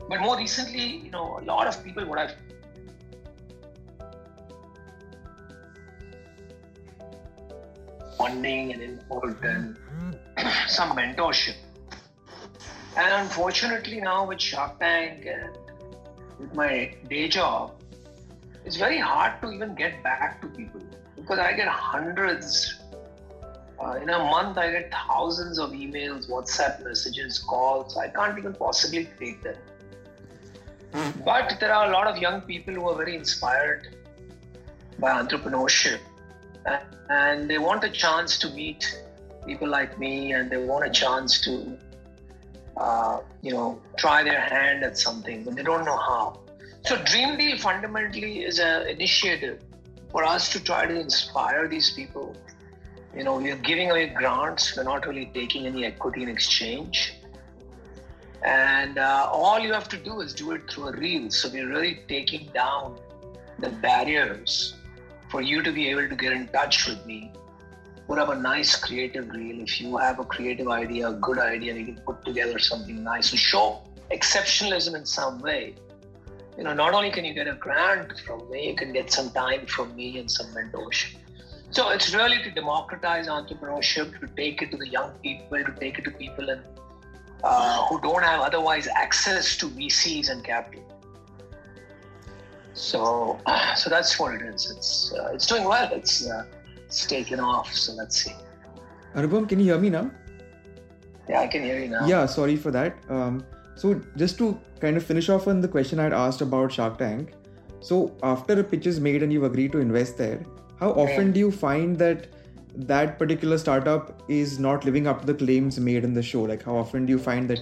But 0.09 0.19
more 0.19 0.37
recently, 0.37 0.97
you 0.97 1.11
know, 1.11 1.39
a 1.39 1.43
lot 1.43 1.67
of 1.67 1.83
people, 1.83 2.05
what 2.05 2.17
I've 2.17 2.35
funding 8.17 8.73
and 8.73 8.81
input 8.81 9.43
and 9.43 9.77
some 10.67 10.91
mentorship. 10.95 11.55
And 12.97 13.13
unfortunately, 13.23 14.01
now 14.01 14.27
with 14.27 14.41
Shark 14.41 14.79
Tank 14.79 15.25
and 15.25 15.57
with 16.39 16.53
my 16.53 16.93
day 17.09 17.27
job, 17.27 17.80
it's 18.65 18.77
very 18.77 18.97
hard 18.97 19.41
to 19.41 19.51
even 19.51 19.75
get 19.75 20.03
back 20.03 20.41
to 20.41 20.47
people 20.47 20.81
because 21.15 21.39
I 21.39 21.53
get 21.53 21.67
hundreds. 21.67 22.77
Uh, 23.79 23.93
in 23.93 24.09
a 24.09 24.19
month, 24.19 24.59
I 24.59 24.71
get 24.71 24.91
thousands 24.91 25.57
of 25.57 25.71
emails, 25.71 26.29
WhatsApp 26.29 26.83
messages, 26.83 27.39
calls. 27.39 27.97
I 27.97 28.09
can't 28.09 28.37
even 28.37 28.53
possibly 28.53 29.09
take 29.19 29.41
them. 29.41 29.55
But 31.25 31.57
there 31.59 31.73
are 31.73 31.89
a 31.89 31.91
lot 31.91 32.05
of 32.05 32.17
young 32.17 32.41
people 32.41 32.75
who 32.75 32.89
are 32.89 32.95
very 32.95 33.15
inspired 33.15 33.95
by 34.99 35.09
entrepreneurship 35.11 35.99
and 37.09 37.49
they 37.49 37.57
want 37.57 37.83
a 37.83 37.89
chance 37.89 38.37
to 38.37 38.49
meet 38.51 39.01
people 39.45 39.67
like 39.67 39.97
me 39.99 40.33
and 40.33 40.49
they 40.49 40.57
want 40.57 40.85
a 40.85 40.89
chance 40.89 41.41
to 41.41 41.77
uh, 42.77 43.19
you 43.41 43.51
know 43.51 43.81
try 43.97 44.23
their 44.23 44.39
hand 44.39 44.83
at 44.83 44.97
something 44.97 45.43
but 45.43 45.55
they 45.55 45.63
don't 45.63 45.85
know 45.85 45.97
how 45.97 46.39
so 46.83 46.97
dream 47.03 47.37
deal 47.37 47.57
fundamentally 47.57 48.43
is 48.43 48.59
an 48.59 48.87
initiative 48.87 49.61
for 50.11 50.23
us 50.23 50.51
to 50.51 50.63
try 50.63 50.85
to 50.85 50.99
inspire 50.99 51.67
these 51.67 51.91
people. 51.91 52.35
You 53.15 53.23
know 53.23 53.37
we 53.37 53.51
are 53.51 53.57
giving 53.57 53.91
away 53.91 54.07
grants. 54.07 54.75
We're 54.75 54.83
not 54.83 55.05
really 55.05 55.29
taking 55.33 55.67
any 55.67 55.85
equity 55.85 56.23
in 56.23 56.29
exchange. 56.29 57.13
And 58.43 58.97
uh, 58.97 59.29
all 59.31 59.59
you 59.59 59.71
have 59.73 59.87
to 59.89 59.97
do 59.97 60.21
is 60.21 60.33
do 60.33 60.51
it 60.51 60.69
through 60.69 60.87
a 60.87 60.91
reel. 60.93 61.29
So 61.29 61.49
we're 61.49 61.69
really 61.69 61.99
taking 62.07 62.49
down 62.53 62.97
the 63.59 63.69
barriers 63.69 64.75
for 65.29 65.41
you 65.41 65.61
to 65.61 65.71
be 65.71 65.87
able 65.89 66.09
to 66.09 66.15
get 66.15 66.33
in 66.33 66.47
touch 66.47 66.87
with 66.87 67.05
me, 67.05 67.31
put 68.07 68.17
up 68.17 68.29
a 68.29 68.35
nice 68.35 68.75
creative 68.75 69.29
reel. 69.29 69.61
If 69.61 69.79
you 69.79 69.95
have 69.97 70.19
a 70.19 70.25
creative 70.25 70.67
idea, 70.67 71.09
a 71.09 71.13
good 71.13 71.37
idea, 71.37 71.75
you 71.75 71.85
can 71.85 71.97
put 71.99 72.25
together 72.25 72.57
something 72.57 73.03
nice 73.03 73.29
to 73.29 73.37
show 73.37 73.83
exceptionalism 74.11 74.95
in 74.95 75.05
some 75.05 75.39
way. 75.39 75.75
You 76.57 76.63
know, 76.65 76.73
not 76.73 76.93
only 76.93 77.11
can 77.11 77.25
you 77.25 77.33
get 77.33 77.47
a 77.47 77.53
grant 77.53 78.19
from 78.19 78.49
me, 78.49 78.69
you 78.69 78.75
can 78.75 78.91
get 78.93 79.11
some 79.11 79.29
time 79.31 79.65
from 79.65 79.95
me 79.95 80.19
and 80.19 80.29
some 80.29 80.47
mentorship. 80.47 81.15
So 81.71 81.89
it's 81.89 82.13
really 82.13 82.43
to 82.43 82.51
democratize 82.51 83.27
entrepreneurship, 83.27 84.19
to 84.19 84.27
take 84.35 84.61
it 84.61 84.71
to 84.71 84.77
the 84.77 84.89
young 84.89 85.11
people, 85.23 85.63
to 85.63 85.71
take 85.79 85.97
it 85.99 86.03
to 86.03 86.11
people 86.11 86.49
and, 86.49 86.61
uh, 87.43 87.85
who 87.85 88.01
don't 88.01 88.23
have 88.23 88.41
otherwise 88.41 88.87
access 88.87 89.55
to 89.57 89.69
VCs 89.69 90.29
and 90.29 90.43
capital. 90.43 90.83
So, 92.73 93.39
so 93.77 93.89
that's 93.89 94.19
what 94.19 94.35
it 94.35 94.41
is. 94.41 94.69
It's 94.71 95.13
uh, 95.13 95.31
it's 95.33 95.45
doing 95.45 95.65
well. 95.65 95.89
It's 95.93 96.27
uh, 96.27 96.45
it's 96.85 97.05
taken 97.05 97.39
off. 97.39 97.73
So 97.73 97.93
let's 97.93 98.23
see. 98.23 98.35
Anupam, 99.15 99.47
can 99.47 99.59
you 99.59 99.65
hear 99.65 99.79
me 99.79 99.89
now? 99.89 100.09
Yeah, 101.29 101.41
I 101.41 101.47
can 101.47 101.63
hear 101.63 101.79
you 101.79 101.89
now. 101.89 102.05
Yeah, 102.05 102.25
sorry 102.25 102.55
for 102.55 102.71
that. 102.71 102.95
Um, 103.09 103.45
so 103.75 104.01
just 104.15 104.37
to 104.39 104.59
kind 104.81 104.97
of 104.97 105.03
finish 105.03 105.29
off 105.29 105.47
on 105.47 105.61
the 105.61 105.67
question 105.67 105.99
I'd 105.99 106.13
asked 106.13 106.41
about 106.41 106.71
Shark 106.71 106.97
Tank. 106.97 107.33
So 107.79 108.15
after 108.23 108.59
a 108.59 108.63
pitch 108.63 108.87
is 108.87 108.99
made 108.99 109.23
and 109.23 109.31
you've 109.31 109.43
agreed 109.43 109.71
to 109.73 109.79
invest 109.79 110.17
there, 110.17 110.43
how 110.79 110.91
often 110.91 111.31
do 111.31 111.39
you 111.39 111.51
find 111.51 111.97
that 111.99 112.27
that 112.75 113.19
particular 113.19 113.57
startup 113.57 114.23
is 114.29 114.59
not 114.59 114.85
living 114.85 115.07
up 115.07 115.21
to 115.21 115.27
the 115.27 115.33
claims 115.33 115.79
made 115.79 116.03
in 116.03 116.13
the 116.13 116.23
show? 116.23 116.41
Like 116.43 116.63
how 116.63 116.75
often 116.75 117.05
do 117.05 117.11
you 117.11 117.19
find 117.19 117.49
that 117.49 117.59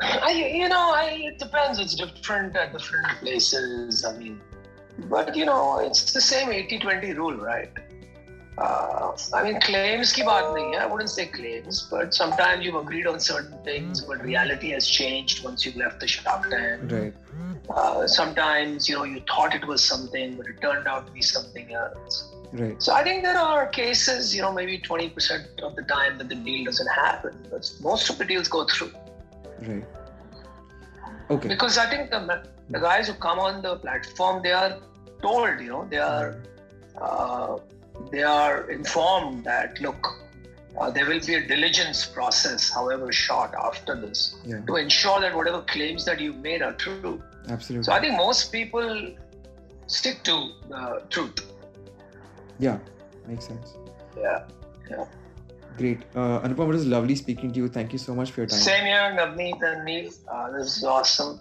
I, 0.00 0.32
you 0.32 0.68
know, 0.68 0.92
I, 0.94 1.30
it 1.32 1.38
depends. 1.38 1.78
It's 1.78 1.94
different 1.94 2.56
at 2.56 2.72
different 2.72 3.06
places. 3.20 4.04
I 4.04 4.16
mean, 4.16 4.40
but 5.08 5.36
you 5.36 5.44
know, 5.44 5.78
it's 5.78 6.12
the 6.12 6.20
same 6.20 6.48
80-20 6.48 7.16
rule, 7.16 7.36
right? 7.36 7.70
Uh, 8.56 9.16
I 9.32 9.42
mean, 9.42 9.60
claims 9.60 10.12
ki 10.12 10.22
baat 10.22 10.50
nahi 10.56 10.74
hai. 10.74 10.84
I 10.84 10.86
wouldn't 10.86 11.10
say 11.10 11.26
claims, 11.26 11.88
but 11.90 12.14
sometimes 12.14 12.64
you've 12.64 12.76
agreed 12.76 13.06
on 13.06 13.18
certain 13.18 13.58
things, 13.64 14.02
but 14.02 14.22
reality 14.22 14.70
has 14.70 14.88
changed 14.88 15.42
once 15.44 15.66
you've 15.66 15.76
left 15.76 16.00
the 16.00 16.06
Shark 16.06 16.48
Tank. 16.50 16.92
right? 16.92 17.14
Uh, 17.70 18.06
sometimes, 18.06 18.88
you 18.88 18.94
know, 18.94 19.04
you 19.04 19.20
thought 19.20 19.54
it 19.54 19.66
was 19.66 19.82
something, 19.82 20.36
but 20.36 20.46
it 20.46 20.60
turned 20.60 20.86
out 20.86 21.06
to 21.06 21.12
be 21.12 21.22
something 21.22 21.72
else. 21.72 22.30
Right. 22.52 22.80
So 22.80 22.92
I 22.92 23.02
think 23.02 23.24
there 23.24 23.38
are 23.38 23.66
cases, 23.66 24.34
you 24.36 24.42
know, 24.42 24.52
maybe 24.52 24.78
20% 24.78 25.60
of 25.62 25.74
the 25.74 25.82
time 25.82 26.18
that 26.18 26.28
the 26.28 26.36
deal 26.36 26.64
doesn't 26.66 26.86
happen, 26.86 27.48
but 27.50 27.68
most 27.80 28.10
of 28.10 28.18
the 28.18 28.24
deals 28.24 28.48
go 28.48 28.66
through. 28.66 28.92
Right. 29.66 29.84
Okay. 31.30 31.48
Because 31.48 31.78
I 31.78 31.88
think 31.90 32.10
the, 32.10 32.44
the 32.70 32.78
guys 32.78 33.08
who 33.08 33.14
come 33.14 33.38
on 33.38 33.62
the 33.62 33.76
platform, 33.76 34.42
they 34.42 34.52
are 34.52 34.78
told, 35.22 35.58
you 35.58 35.70
know, 35.70 35.86
they 35.90 35.98
are 35.98 36.36
uh, 37.00 37.58
they 38.10 38.22
are 38.22 38.70
informed 38.70 39.44
that 39.44 39.80
look, 39.80 40.06
uh, 40.78 40.90
there 40.90 41.06
will 41.06 41.20
be 41.20 41.34
a 41.34 41.46
diligence 41.46 42.04
process, 42.06 42.70
however 42.70 43.12
short, 43.12 43.52
after 43.62 43.94
this, 44.00 44.36
Yeah. 44.44 44.60
to 44.66 44.76
ensure 44.76 45.20
that 45.20 45.34
whatever 45.34 45.62
claims 45.62 46.04
that 46.04 46.20
you've 46.20 46.38
made 46.38 46.62
are 46.62 46.72
true. 46.72 47.22
Absolutely. 47.48 47.84
So 47.84 47.92
I 47.92 48.00
think 48.00 48.16
most 48.16 48.50
people 48.52 49.12
stick 49.86 50.22
to 50.24 50.36
the 50.68 51.02
truth. 51.10 51.38
yeah, 52.58 52.78
makes 53.26 53.46
sense. 53.46 53.74
Yeah. 54.16 54.44
Yeah. 54.90 55.04
Great. 55.76 56.02
Uh, 56.14 56.40
Anupam, 56.40 56.68
it 56.68 56.74
was 56.78 56.86
lovely 56.86 57.16
speaking 57.16 57.52
to 57.52 57.58
you. 57.60 57.68
Thank 57.68 57.92
you 57.92 57.98
so 57.98 58.14
much 58.14 58.30
for 58.30 58.40
your 58.42 58.46
time. 58.46 58.58
Same 58.60 58.84
here, 58.84 59.10
Navneet 59.18 59.60
and 59.62 59.84
Neil. 59.84 60.10
Uh, 60.28 60.50
this 60.52 60.76
is 60.76 60.84
awesome. 60.84 61.40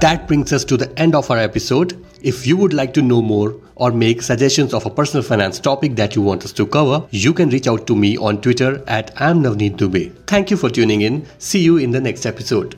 That 0.00 0.26
brings 0.26 0.52
us 0.52 0.64
to 0.66 0.76
the 0.76 0.98
end 0.98 1.14
of 1.14 1.30
our 1.30 1.38
episode. 1.38 2.04
If 2.20 2.46
you 2.46 2.56
would 2.56 2.72
like 2.72 2.92
to 2.94 3.02
know 3.02 3.22
more 3.22 3.54
or 3.76 3.92
make 3.92 4.22
suggestions 4.22 4.74
of 4.74 4.84
a 4.86 4.90
personal 4.90 5.22
finance 5.22 5.58
topic 5.60 5.94
that 5.96 6.16
you 6.16 6.22
want 6.22 6.44
us 6.44 6.52
to 6.54 6.66
cover, 6.66 7.06
you 7.10 7.32
can 7.32 7.48
reach 7.50 7.68
out 7.68 7.86
to 7.86 7.94
me 7.94 8.16
on 8.16 8.40
Twitter 8.40 8.82
at 8.86 9.12
I'm 9.20 9.42
Navneet 9.42 9.76
Dubey. 9.76 10.12
Thank 10.26 10.50
you 10.50 10.56
for 10.56 10.68
tuning 10.68 11.02
in. 11.02 11.26
See 11.38 11.60
you 11.60 11.76
in 11.76 11.90
the 11.90 12.00
next 12.00 12.26
episode. 12.26 12.76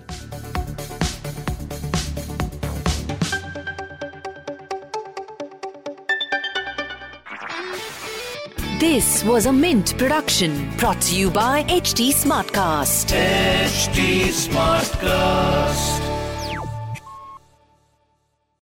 This 8.78 9.24
was 9.24 9.46
a 9.46 9.52
Mint 9.52 9.96
production 9.96 10.70
brought 10.76 11.00
to 11.02 11.16
you 11.16 11.30
by 11.30 11.64
HT 11.64 12.12
Smartcast. 12.12 13.10
HT 13.10 14.28
Smartcast. 14.28 16.15